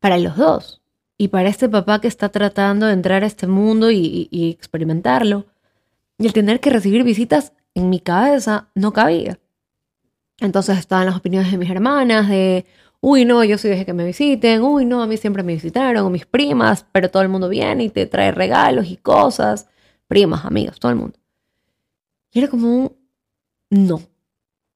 para 0.00 0.18
los 0.18 0.36
dos 0.36 0.82
y 1.16 1.28
para 1.28 1.48
este 1.48 1.68
papá 1.68 2.00
que 2.00 2.08
está 2.08 2.28
tratando 2.28 2.86
de 2.86 2.92
entrar 2.92 3.22
a 3.22 3.26
este 3.26 3.46
mundo 3.46 3.90
y, 3.90 4.28
experimentarlo. 4.32 5.46
Y 6.18 6.26
el 6.26 6.32
tener 6.32 6.60
que 6.60 6.70
recibir 6.70 7.02
visitas 7.02 7.52
en 7.74 7.90
mi 7.90 8.00
cabeza 8.00 8.68
no 8.74 8.92
cabía. 8.92 9.38
Entonces 10.38 10.78
estaban 10.78 11.06
las 11.06 11.16
opiniones 11.16 11.50
de 11.50 11.58
mis 11.58 11.70
hermanas, 11.70 12.28
de, 12.28 12.66
uy, 13.00 13.24
no, 13.24 13.44
yo 13.44 13.58
soy 13.58 13.70
de 13.70 13.84
que 13.84 13.92
me 13.92 14.04
visiten, 14.04 14.62
uy, 14.62 14.84
no, 14.84 15.02
a 15.02 15.06
mí 15.06 15.16
siempre 15.16 15.42
me 15.42 15.54
visitaron, 15.54 16.04
o 16.04 16.10
mis 16.10 16.26
primas, 16.26 16.86
pero 16.92 17.10
todo 17.10 17.22
el 17.22 17.28
mundo 17.28 17.48
viene 17.48 17.84
y 17.84 17.90
te 17.90 18.06
trae 18.06 18.32
regalos 18.32 18.86
y 18.86 18.96
cosas, 18.96 19.68
primas, 20.08 20.44
amigas, 20.44 20.78
todo 20.78 20.90
el 20.90 20.98
mundo. 20.98 21.18
Y 22.32 22.40
era 22.40 22.48
como 22.48 22.68
un 22.68 22.96
no. 23.70 24.02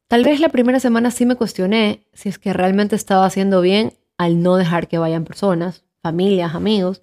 Tal 0.07 0.25
vez 0.25 0.41
la 0.41 0.49
primera 0.49 0.81
semana 0.81 1.11
sí 1.11 1.27
me 1.27 1.37
cuestioné 1.37 2.07
si 2.15 2.29
es 2.29 2.39
que 2.39 2.53
realmente 2.53 2.97
estaba 2.97 3.27
haciendo 3.27 3.61
bien 3.61 3.93
al 4.19 4.43
no 4.43 4.57
dejar 4.57 4.89
que 4.89 4.99
vayan 4.99 5.25
personas, 5.25 5.85
familias, 6.03 6.55
amigos. 6.55 7.03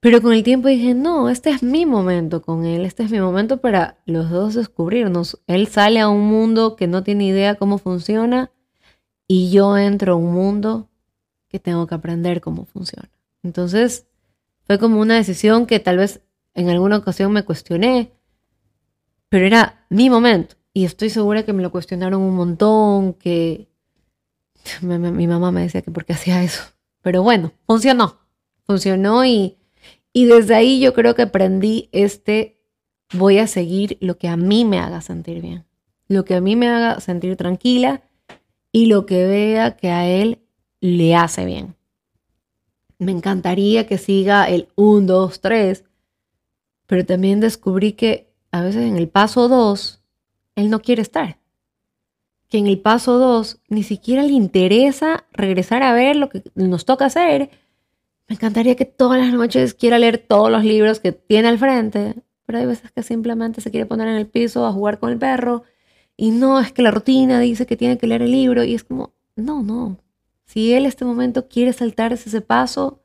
Pero 0.00 0.20
con 0.20 0.32
el 0.32 0.42
tiempo 0.42 0.68
dije, 0.68 0.94
no, 0.94 1.28
este 1.28 1.50
es 1.50 1.62
mi 1.62 1.86
momento 1.86 2.42
con 2.42 2.64
él, 2.66 2.84
este 2.84 3.02
es 3.04 3.10
mi 3.10 3.20
momento 3.20 3.56
para 3.58 3.98
los 4.04 4.30
dos 4.30 4.54
descubrirnos. 4.54 5.40
Él 5.46 5.66
sale 5.66 6.00
a 6.00 6.08
un 6.08 6.28
mundo 6.28 6.76
que 6.76 6.86
no 6.86 7.02
tiene 7.02 7.24
idea 7.24 7.54
cómo 7.54 7.78
funciona 7.78 8.52
y 9.26 9.50
yo 9.50 9.76
entro 9.76 10.12
a 10.12 10.16
un 10.16 10.32
mundo 10.32 10.88
que 11.48 11.58
tengo 11.58 11.86
que 11.86 11.94
aprender 11.94 12.40
cómo 12.40 12.64
funciona. 12.64 13.10
Entonces, 13.42 14.06
fue 14.66 14.78
como 14.78 15.00
una 15.00 15.16
decisión 15.16 15.66
que 15.66 15.80
tal 15.80 15.96
vez 15.96 16.20
en 16.54 16.68
alguna 16.68 16.98
ocasión 16.98 17.32
me 17.32 17.44
cuestioné, 17.44 18.12
pero 19.28 19.46
era 19.46 19.86
mi 19.90 20.10
momento. 20.10 20.56
Y 20.72 20.84
estoy 20.84 21.10
segura 21.10 21.44
que 21.44 21.52
me 21.52 21.62
lo 21.62 21.72
cuestionaron 21.72 22.22
un 22.22 22.36
montón, 22.36 23.14
que 23.14 23.68
mi, 24.82 25.26
mamá 25.26 25.50
me 25.50 25.62
decía 25.62 25.82
que 25.82 25.90
por 25.90 26.04
qué 26.04 26.12
hacía 26.12 26.42
eso. 26.42 26.62
Pero 27.02 27.22
bueno, 27.22 27.52
funcionó. 27.66 28.18
Funcionó 28.64 29.24
y, 29.24 29.56
y 30.12 30.26
desde 30.26 30.54
ahí 30.54 30.80
yo 30.80 30.92
creo 30.92 31.14
que 31.14 31.22
aprendí 31.22 31.88
este, 31.92 32.60
voy 33.12 33.38
a 33.38 33.46
seguir 33.46 33.98
lo 34.00 34.18
que 34.18 34.28
a 34.28 34.36
mí 34.36 34.64
me 34.64 34.78
haga 34.78 35.00
sentir 35.00 35.40
bien. 35.40 35.64
Lo 36.08 36.24
que 36.24 36.34
a 36.34 36.40
mí 36.40 36.56
me 36.56 36.68
haga 36.68 37.00
sentir 37.00 37.36
tranquila 37.36 38.02
y 38.72 38.86
lo 38.86 39.06
que 39.06 39.26
vea 39.26 39.76
que 39.76 39.90
a 39.90 40.08
él 40.08 40.42
le 40.80 41.14
hace 41.14 41.44
bien. 41.44 41.76
Me 42.98 43.12
encantaría 43.12 43.86
que 43.86 43.98
siga 43.98 44.48
el 44.48 44.68
1, 44.74 45.06
2, 45.06 45.40
3, 45.40 45.84
pero 46.86 47.06
también 47.06 47.40
descubrí 47.40 47.92
que 47.92 48.34
a 48.50 48.62
veces 48.62 48.82
en 48.82 48.96
el 48.96 49.08
paso 49.08 49.48
2 49.48 50.02
él 50.56 50.70
no 50.70 50.80
quiere 50.80 51.02
estar. 51.02 51.38
Que 52.48 52.58
en 52.58 52.66
el 52.66 52.80
paso 52.80 53.18
2 53.18 53.60
ni 53.68 53.82
siquiera 53.82 54.22
le 54.22 54.32
interesa 54.32 55.26
regresar 55.32 55.82
a 55.82 55.92
ver 55.92 56.16
lo 56.16 56.28
que 56.28 56.42
nos 56.54 56.84
toca 56.84 57.06
hacer. 57.06 57.50
Me 58.26 58.34
encantaría 58.34 58.74
que 58.74 58.84
todas 58.84 59.20
las 59.20 59.32
noches 59.32 59.74
quiera 59.74 59.98
leer 59.98 60.18
todos 60.18 60.50
los 60.50 60.64
libros 60.64 61.00
que 61.00 61.12
tiene 61.12 61.48
al 61.48 61.58
frente, 61.58 62.14
pero 62.46 62.58
hay 62.58 62.66
veces 62.66 62.90
que 62.90 63.02
simplemente 63.02 63.60
se 63.60 63.70
quiere 63.70 63.86
poner 63.86 64.08
en 64.08 64.16
el 64.16 64.26
piso 64.26 64.66
a 64.66 64.72
jugar 64.72 64.98
con 64.98 65.10
el 65.10 65.18
perro 65.18 65.64
y 66.20 66.32
no, 66.32 66.58
es 66.58 66.72
que 66.72 66.82
la 66.82 66.90
rutina 66.90 67.38
dice 67.38 67.64
que 67.64 67.76
tiene 67.76 67.96
que 67.96 68.08
leer 68.08 68.22
el 68.22 68.32
libro 68.32 68.64
y 68.64 68.74
es 68.74 68.82
como, 68.82 69.14
no, 69.36 69.62
no. 69.62 69.98
Si 70.46 70.72
él 70.72 70.84
este 70.84 71.04
momento 71.04 71.48
quiere 71.48 71.72
saltarse 71.72 72.28
ese 72.28 72.40
paso, 72.40 73.00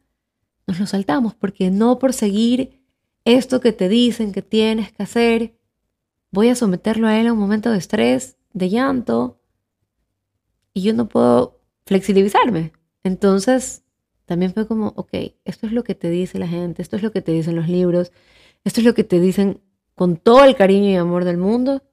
nos 0.66 0.80
lo 0.80 0.88
saltamos, 0.88 1.36
porque 1.36 1.70
no 1.70 2.00
por 2.00 2.12
seguir 2.12 2.82
esto 3.24 3.62
que 3.62 3.72
te 3.72 3.88
dicen 3.88 4.32
que 4.32 4.42
tienes 4.42 4.92
que 4.92 5.04
hacer, 5.04 5.54
voy 6.32 6.50
a 6.50 6.56
someterlo 6.56 7.08
a 7.08 7.20
él 7.20 7.28
a 7.28 7.34
un 7.34 7.40
momento 7.40 7.70
de 7.70 7.78
estrés, 7.78 8.36
de 8.54 8.70
llanto, 8.70 9.40
y 10.74 10.82
yo 10.82 10.94
no 10.94 11.08
puedo 11.08 11.62
flexibilizarme. 11.86 12.74
Entonces, 13.04 13.84
también 14.26 14.54
fue 14.54 14.68
como, 14.68 14.94
ok, 14.96 15.12
esto 15.46 15.68
es 15.68 15.74
lo 15.74 15.84
que 15.84 15.96
te 15.96 16.10
dice 16.10 16.40
la 16.40 16.48
gente, 16.48 16.82
esto 16.82 16.96
es 16.96 17.04
lo 17.04 17.12
que 17.12 17.22
te 17.22 17.32
dicen 17.32 17.56
los 17.56 17.68
libros, 17.68 18.12
Esto 18.64 18.80
es 18.80 18.86
lo 18.86 18.94
que 18.94 19.04
te 19.04 19.20
dicen 19.20 19.62
con 19.94 20.16
todo 20.16 20.46
el 20.46 20.56
cariño 20.56 20.90
y 20.90 20.96
amor 20.96 21.26
del 21.26 21.38
mundo, 21.38 21.84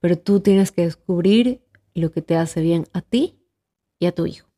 pero 0.00 0.16
tú 0.18 0.40
tienes 0.40 0.72
que 0.72 0.82
descubrir 0.82 1.62
lo 1.94 2.10
que 2.12 2.22
te 2.22 2.36
hace 2.36 2.62
bien 2.62 2.86
a 2.92 3.02
ti 3.02 3.38
y 3.98 4.06
a 4.06 4.14
tu 4.14 4.26
hijo. 4.26 4.48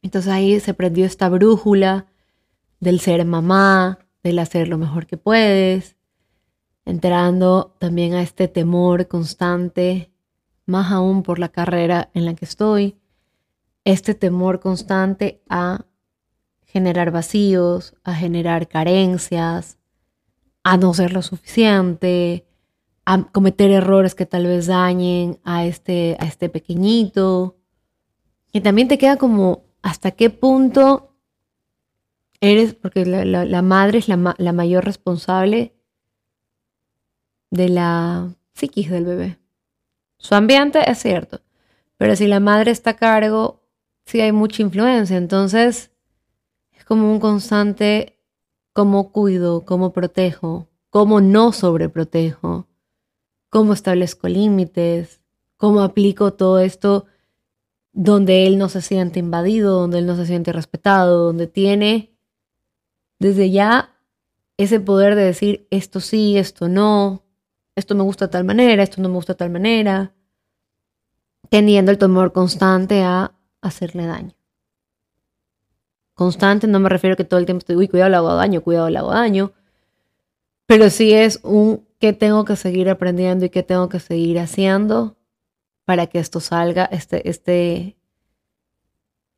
Entonces 0.00 0.32
ahí 0.32 0.58
se 0.60 0.74
prendió 0.74 1.04
esta 1.04 1.28
brújula 1.28 2.06
del 2.80 3.00
ser 3.00 3.24
mamá, 3.24 3.98
del 4.22 4.38
hacer 4.38 4.68
lo 4.68 4.78
mejor 4.78 5.06
que 5.06 5.18
puedes, 5.18 5.96
entrando 6.84 7.76
también 7.78 8.14
a 8.14 8.22
este 8.22 8.48
temor 8.48 9.06
constante, 9.08 10.10
más 10.68 10.92
aún 10.92 11.22
por 11.22 11.38
la 11.38 11.48
carrera 11.48 12.10
en 12.14 12.26
la 12.26 12.34
que 12.34 12.44
estoy, 12.44 12.96
este 13.84 14.14
temor 14.14 14.60
constante 14.60 15.42
a 15.48 15.86
generar 16.66 17.10
vacíos, 17.10 17.94
a 18.04 18.14
generar 18.14 18.68
carencias, 18.68 19.78
a 20.62 20.76
no 20.76 20.92
ser 20.92 21.12
lo 21.14 21.22
suficiente, 21.22 22.46
a 23.06 23.22
cometer 23.32 23.70
errores 23.70 24.14
que 24.14 24.26
tal 24.26 24.46
vez 24.46 24.66
dañen 24.66 25.40
a 25.42 25.64
este, 25.64 26.18
a 26.20 26.26
este 26.26 26.50
pequeñito. 26.50 27.56
Y 28.52 28.60
también 28.60 28.88
te 28.88 28.98
queda 28.98 29.16
como 29.16 29.64
hasta 29.80 30.10
qué 30.10 30.28
punto 30.28 31.16
eres, 32.40 32.74
porque 32.74 33.06
la, 33.06 33.62
madre 33.62 33.98
es 33.98 34.08
la, 34.08 34.34
la, 34.36 34.52
mayor 34.52 34.84
responsable 34.84 35.74
de 37.50 37.70
la 37.70 38.34
psiquis 38.52 38.90
del 38.90 39.06
bebé. 39.06 39.38
Su 40.18 40.34
ambiente 40.34 40.90
es 40.90 40.98
cierto, 40.98 41.40
pero 41.96 42.16
si 42.16 42.26
la 42.26 42.40
madre 42.40 42.70
está 42.70 42.90
a 42.90 42.96
cargo, 42.96 43.62
sí 44.04 44.20
hay 44.20 44.32
mucha 44.32 44.62
influencia. 44.62 45.16
Entonces, 45.16 45.90
es 46.72 46.84
como 46.84 47.10
un 47.10 47.20
constante 47.20 48.18
cómo 48.72 49.12
cuido, 49.12 49.64
cómo 49.64 49.92
protejo, 49.92 50.68
cómo 50.90 51.20
no 51.20 51.52
sobreprotejo, 51.52 52.68
cómo 53.50 53.72
establezco 53.72 54.28
límites, 54.28 55.20
cómo 55.56 55.82
aplico 55.82 56.34
todo 56.34 56.58
esto 56.58 57.06
donde 57.92 58.46
él 58.46 58.58
no 58.58 58.68
se 58.68 58.80
siente 58.80 59.18
invadido, 59.18 59.80
donde 59.80 59.98
él 59.98 60.06
no 60.06 60.16
se 60.16 60.26
siente 60.26 60.52
respetado, 60.52 61.24
donde 61.24 61.46
tiene 61.46 62.16
desde 63.18 63.50
ya 63.50 63.96
ese 64.56 64.80
poder 64.80 65.14
de 65.14 65.24
decir 65.24 65.66
esto 65.70 66.00
sí, 66.00 66.38
esto 66.38 66.68
no, 66.68 67.24
esto 67.78 67.94
me 67.94 68.02
gusta 68.02 68.26
de 68.26 68.32
tal 68.32 68.44
manera, 68.44 68.82
esto 68.82 69.00
no 69.00 69.08
me 69.08 69.14
gusta 69.14 69.34
de 69.34 69.38
tal 69.38 69.50
manera, 69.50 70.12
teniendo 71.48 71.90
el 71.90 71.98
temor 71.98 72.32
constante 72.32 73.02
a 73.02 73.32
hacerle 73.60 74.06
daño. 74.06 74.34
Constante 76.14 76.66
no 76.66 76.80
me 76.80 76.88
refiero 76.88 77.14
a 77.14 77.16
que 77.16 77.24
todo 77.24 77.38
el 77.38 77.46
tiempo 77.46 77.60
estoy, 77.60 77.76
uy, 77.76 77.88
cuidado, 77.88 78.10
le 78.10 78.16
hago 78.16 78.34
daño, 78.34 78.60
cuidado, 78.62 78.90
le 78.90 78.98
hago 78.98 79.12
daño, 79.12 79.52
pero 80.66 80.90
sí 80.90 81.12
es 81.12 81.40
un 81.44 81.86
que 82.00 82.12
tengo 82.12 82.44
que 82.44 82.56
seguir 82.56 82.90
aprendiendo 82.90 83.44
y 83.44 83.50
que 83.50 83.62
tengo 83.62 83.88
que 83.88 84.00
seguir 84.00 84.38
haciendo 84.38 85.16
para 85.84 86.06
que 86.06 86.18
esto 86.18 86.40
salga, 86.40 86.84
este, 86.84 87.28
este, 87.28 87.96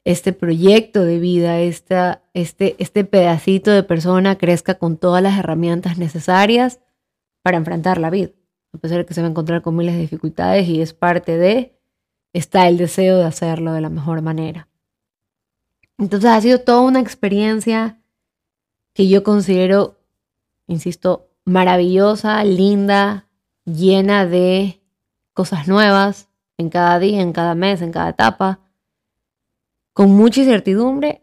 este 0.04 0.32
proyecto 0.32 1.04
de 1.04 1.18
vida, 1.18 1.60
este, 1.60 2.18
este 2.34 3.04
pedacito 3.04 3.70
de 3.70 3.82
persona 3.82 4.36
crezca 4.36 4.74
con 4.76 4.96
todas 4.96 5.22
las 5.22 5.38
herramientas 5.38 5.98
necesarias 5.98 6.80
para 7.42 7.56
enfrentar 7.56 7.98
la 7.98 8.10
vida. 8.10 8.30
A 8.72 8.78
pesar 8.78 8.98
de 8.98 9.06
que 9.06 9.14
se 9.14 9.20
va 9.20 9.26
a 9.26 9.30
encontrar 9.30 9.62
con 9.62 9.76
miles 9.76 9.94
de 9.94 10.00
dificultades 10.00 10.68
y 10.68 10.80
es 10.80 10.94
parte 10.94 11.36
de, 11.36 11.78
está 12.32 12.68
el 12.68 12.76
deseo 12.76 13.18
de 13.18 13.24
hacerlo 13.24 13.72
de 13.72 13.80
la 13.80 13.90
mejor 13.90 14.22
manera. 14.22 14.68
Entonces 15.98 16.30
ha 16.30 16.40
sido 16.40 16.60
toda 16.60 16.80
una 16.80 17.00
experiencia 17.00 18.00
que 18.94 19.08
yo 19.08 19.22
considero, 19.22 19.98
insisto, 20.66 21.28
maravillosa, 21.44 22.42
linda, 22.44 23.28
llena 23.64 24.26
de 24.26 24.80
cosas 25.32 25.68
nuevas, 25.68 26.30
en 26.60 26.68
cada 26.68 26.98
día, 26.98 27.22
en 27.22 27.32
cada 27.32 27.54
mes, 27.54 27.80
en 27.80 27.90
cada 27.90 28.10
etapa, 28.10 28.60
con 29.94 30.10
mucha 30.10 30.40
incertidumbre, 30.40 31.22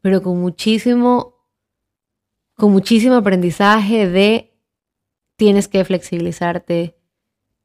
pero 0.00 0.22
con 0.22 0.40
muchísimo, 0.40 1.36
con 2.56 2.72
muchísimo 2.72 3.14
aprendizaje 3.14 4.08
de 4.08 4.45
tienes 5.36 5.68
que 5.68 5.84
flexibilizarte. 5.84 6.96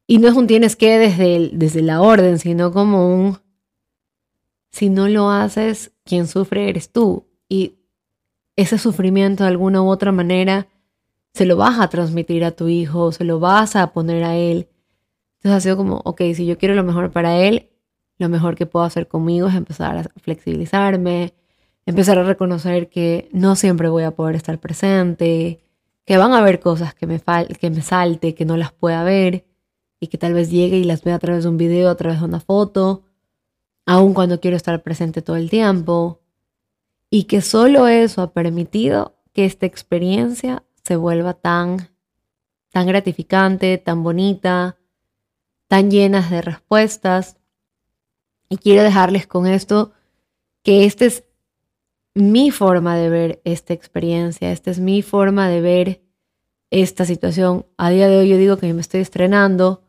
Y 0.08 0.18
no 0.18 0.28
es 0.28 0.36
un 0.36 0.48
tienes 0.48 0.76
que 0.76 0.98
desde, 1.00 1.52
desde 1.54 1.82
la 1.82 2.02
orden, 2.02 2.38
sino 2.38 2.72
como 2.72 3.14
un, 3.14 3.40
si 4.70 4.90
no 4.90 5.08
lo 5.08 5.30
haces, 5.30 5.92
quien 6.04 6.28
sufre 6.28 6.70
eres 6.70 6.92
tú. 6.92 7.28
Y 7.48 7.78
ese 8.56 8.78
sufrimiento 8.78 9.44
de 9.44 9.50
alguna 9.50 9.82
u 9.82 9.90
otra 9.90 10.12
manera 10.12 10.68
se 11.34 11.46
lo 11.46 11.56
vas 11.56 11.80
a 11.80 11.90
transmitir 11.90 12.44
a 12.44 12.52
tu 12.52 12.68
hijo, 12.68 13.12
se 13.12 13.24
lo 13.24 13.40
vas 13.40 13.76
a 13.76 13.94
poner 13.94 14.24
a 14.24 14.36
él. 14.36 14.68
Entonces 15.38 15.58
ha 15.58 15.62
sido 15.62 15.78
como, 15.78 16.02
ok, 16.04 16.22
si 16.36 16.46
yo 16.46 16.58
quiero 16.58 16.76
lo 16.76 16.84
mejor 16.84 17.12
para 17.12 17.38
él, 17.38 17.70
lo 18.18 18.30
mejor 18.30 18.56
que 18.56 18.66
puedo 18.66 18.86
hacer 18.86 19.08
conmigo 19.08 19.48
es 19.48 19.56
empezar 19.56 19.98
a 19.98 20.04
flexibilizarme, 20.22 21.34
empezar 21.86 22.20
a 22.20 22.24
reconocer 22.24 22.90
que 22.90 23.30
no 23.32 23.56
siempre 23.56 23.90
voy 23.90 24.04
a 24.04 24.12
poder 24.12 24.36
estar 24.36 24.60
presente, 24.60 25.64
que 26.12 26.18
van 26.18 26.34
a 26.34 26.40
haber 26.40 26.60
cosas 26.60 26.94
que 26.94 27.08
me, 27.08 27.22
que 27.58 27.70
me 27.70 27.82
salte, 27.82 28.36
que 28.36 28.44
no 28.44 28.58
las 28.58 28.74
pueda 28.74 29.02
ver 29.06 29.46
y 29.98 30.08
que 30.08 30.18
tal 30.18 30.34
vez 30.34 30.52
llegue 30.52 30.76
y 30.76 30.84
las 30.84 31.06
vea 31.06 31.16
a 31.16 31.20
través 31.20 31.44
de 31.44 31.50
un 31.50 31.56
video, 31.56 31.90
a 31.90 31.96
través 31.96 32.20
de 32.20 32.26
una 32.26 32.42
foto, 32.42 33.04
aun 33.86 34.14
cuando 34.14 34.42
quiero 34.42 34.58
estar 34.58 34.84
presente 34.84 35.22
todo 35.22 35.38
el 35.38 35.50
tiempo. 35.50 36.20
Y 37.10 37.24
que 37.24 37.40
solo 37.40 37.88
eso 37.88 38.22
ha 38.24 38.34
permitido 38.34 39.16
que 39.32 39.46
esta 39.46 39.66
experiencia 39.66 40.66
se 40.84 40.98
vuelva 40.98 41.34
tan, 41.34 41.88
tan 42.72 42.88
gratificante, 42.88 43.78
tan 43.78 44.04
bonita, 44.04 44.76
tan 45.70 45.90
llenas 45.90 46.30
de 46.30 46.42
respuestas. 46.42 47.38
Y 48.50 48.58
quiero 48.58 48.84
dejarles 48.84 49.28
con 49.28 49.48
esto 49.48 49.94
que 50.62 50.84
esta 50.84 51.06
es 51.06 51.24
mi 52.14 52.52
forma 52.52 52.96
de 52.96 53.10
ver 53.10 53.42
esta 53.46 53.74
experiencia, 53.74 54.52
esta 54.52 54.72
es 54.72 54.80
mi 54.80 55.02
forma 55.02 55.48
de 55.48 55.62
ver 55.62 56.02
esta 56.70 57.06
situación. 57.06 57.66
A 57.78 57.90
día 57.90 58.08
de 58.08 58.18
hoy 58.18 58.30
yo 58.30 58.38
digo 58.38 58.58
que 58.58 58.74
me 58.74 58.82
estoy 58.82 59.02
estrenando, 59.02 59.84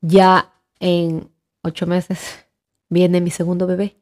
ya 0.00 0.52
en 0.80 1.30
ocho 1.62 1.86
meses 1.86 2.46
viene 2.88 3.20
mi 3.20 3.30
segundo 3.30 3.66
bebé. 3.66 3.96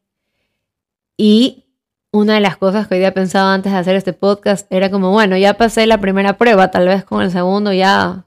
Y 1.16 1.64
una 2.10 2.34
de 2.34 2.40
las 2.40 2.56
cosas 2.56 2.88
que 2.88 2.94
hoy 2.94 3.00
día 3.00 3.14
pensaba 3.14 3.54
antes 3.54 3.72
de 3.72 3.78
hacer 3.78 3.96
este 3.96 4.12
podcast 4.12 4.70
era 4.72 4.90
como, 4.90 5.10
bueno, 5.10 5.36
ya 5.36 5.54
pasé 5.54 5.86
la 5.86 6.00
primera 6.00 6.36
prueba, 6.36 6.70
tal 6.70 6.88
vez 6.88 7.04
con 7.04 7.22
el 7.22 7.30
segundo 7.30 7.72
ya 7.72 8.26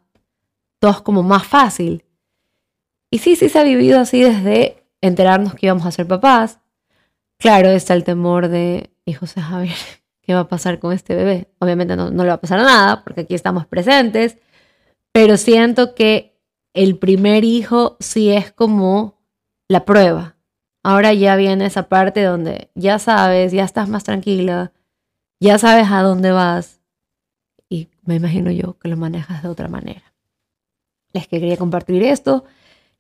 todo 0.79 0.91
es 0.91 1.01
como 1.01 1.23
más 1.23 1.45
fácil. 1.45 2.05
Y 3.11 3.19
sí, 3.19 3.35
sí 3.35 3.49
se 3.49 3.59
ha 3.59 3.63
vivido 3.63 3.99
así 3.99 4.21
desde 4.21 4.83
enterarnos 5.01 5.55
que 5.55 5.67
íbamos 5.67 5.85
a 5.85 5.91
ser 5.91 6.07
papás. 6.07 6.59
Claro, 7.37 7.69
está 7.69 7.93
el 7.93 8.03
temor 8.03 8.47
de, 8.47 8.94
y 9.05 9.13
José 9.13 9.41
Javier, 9.41 9.77
¿qué 10.21 10.33
va 10.33 10.41
a 10.41 10.47
pasar 10.47 10.79
con 10.79 10.93
este 10.93 11.15
bebé? 11.15 11.49
Obviamente 11.59 11.95
no, 11.95 12.11
no 12.11 12.23
le 12.23 12.29
va 12.29 12.35
a 12.35 12.41
pasar 12.41 12.59
nada, 12.59 13.03
porque 13.03 13.21
aquí 13.21 13.35
estamos 13.35 13.65
presentes, 13.65 14.37
pero 15.11 15.37
siento 15.37 15.95
que 15.95 16.37
el 16.73 16.97
primer 16.97 17.43
hijo 17.43 17.97
sí 17.99 18.31
es 18.31 18.51
como 18.51 19.21
la 19.67 19.85
prueba. 19.85 20.35
Ahora 20.83 21.13
ya 21.13 21.35
viene 21.35 21.65
esa 21.65 21.89
parte 21.89 22.23
donde 22.23 22.69
ya 22.75 22.99
sabes, 22.99 23.51
ya 23.51 23.63
estás 23.63 23.89
más 23.89 24.03
tranquila, 24.03 24.71
ya 25.39 25.57
sabes 25.57 25.87
a 25.89 26.01
dónde 26.01 26.31
vas 26.31 26.81
y 27.69 27.89
me 28.03 28.15
imagino 28.15 28.51
yo 28.51 28.77
que 28.77 28.89
lo 28.89 28.97
manejas 28.97 29.41
de 29.41 29.49
otra 29.49 29.67
manera. 29.67 30.13
Les 31.13 31.27
quería 31.27 31.57
compartir 31.57 32.03
esto 32.03 32.45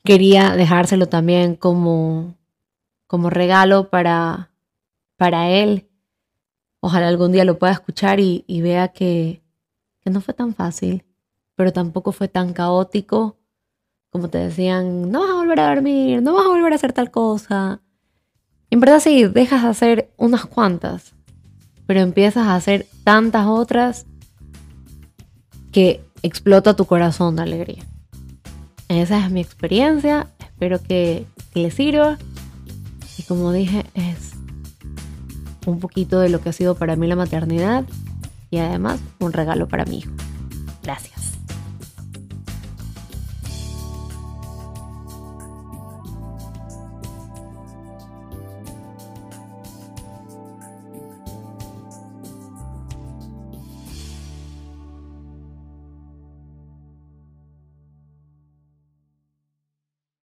quería 0.05 0.55
dejárselo 0.55 1.09
también 1.09 1.55
como, 1.55 2.35
como 3.07 3.29
regalo 3.29 3.89
para, 3.89 4.51
para 5.17 5.49
él. 5.49 5.89
Ojalá 6.85 7.07
algún 7.07 7.31
día 7.31 7.45
lo 7.45 7.57
pueda 7.57 7.73
escuchar 7.73 8.19
y, 8.19 8.43
vea 8.61 8.89
que, 8.89 9.41
no 10.05 10.21
fue 10.21 10.35
tan 10.35 10.53
fácil, 10.53 11.03
pero 11.55 11.73
tampoco 11.73 12.11
fue 12.11 12.27
tan 12.27 12.53
caótico 12.53 13.39
como 14.11 14.29
te 14.29 14.37
decían, 14.37 15.09
no 15.09 15.21
vas 15.21 15.31
a 15.31 15.33
volver 15.33 15.59
a 15.61 15.73
dormir, 15.73 16.21
no 16.21 16.35
vas 16.35 16.45
a 16.45 16.49
volver 16.49 16.73
a 16.73 16.75
hacer 16.75 16.93
tal 16.93 17.09
cosa. 17.09 17.81
En 18.69 18.79
verdad 18.81 18.99
sí, 18.99 19.23
dejas 19.23 19.63
de 19.63 19.69
hacer 19.69 20.13
unas 20.15 20.45
cuantas, 20.45 21.15
pero 21.87 22.01
empiezas 22.01 22.45
a 22.45 22.55
hacer 22.55 22.85
tantas 23.03 23.47
otras 23.47 24.05
que 25.71 26.03
explota 26.21 26.75
tu 26.75 26.85
corazón 26.85 27.35
de 27.35 27.41
alegría. 27.41 27.83
Esa 28.89 29.25
es 29.25 29.31
mi 29.31 29.41
experiencia, 29.41 30.27
espero 30.37 30.79
que, 30.79 31.25
que 31.51 31.61
les 31.61 31.73
sirva. 31.73 32.19
Y 33.17 33.23
como 33.23 33.51
dije, 33.51 33.87
es 33.95 34.34
un 35.65 35.79
poquito 35.79 36.19
de 36.19 36.29
lo 36.29 36.41
que 36.41 36.49
ha 36.49 36.53
sido 36.53 36.75
para 36.75 36.95
mí 36.95 37.07
la 37.07 37.15
maternidad 37.15 37.85
y 38.49 38.57
además 38.57 38.99
un 39.19 39.33
regalo 39.33 39.67
para 39.67 39.85
mi 39.85 39.99
hijo. 39.99 40.11
Gracias. 40.83 41.14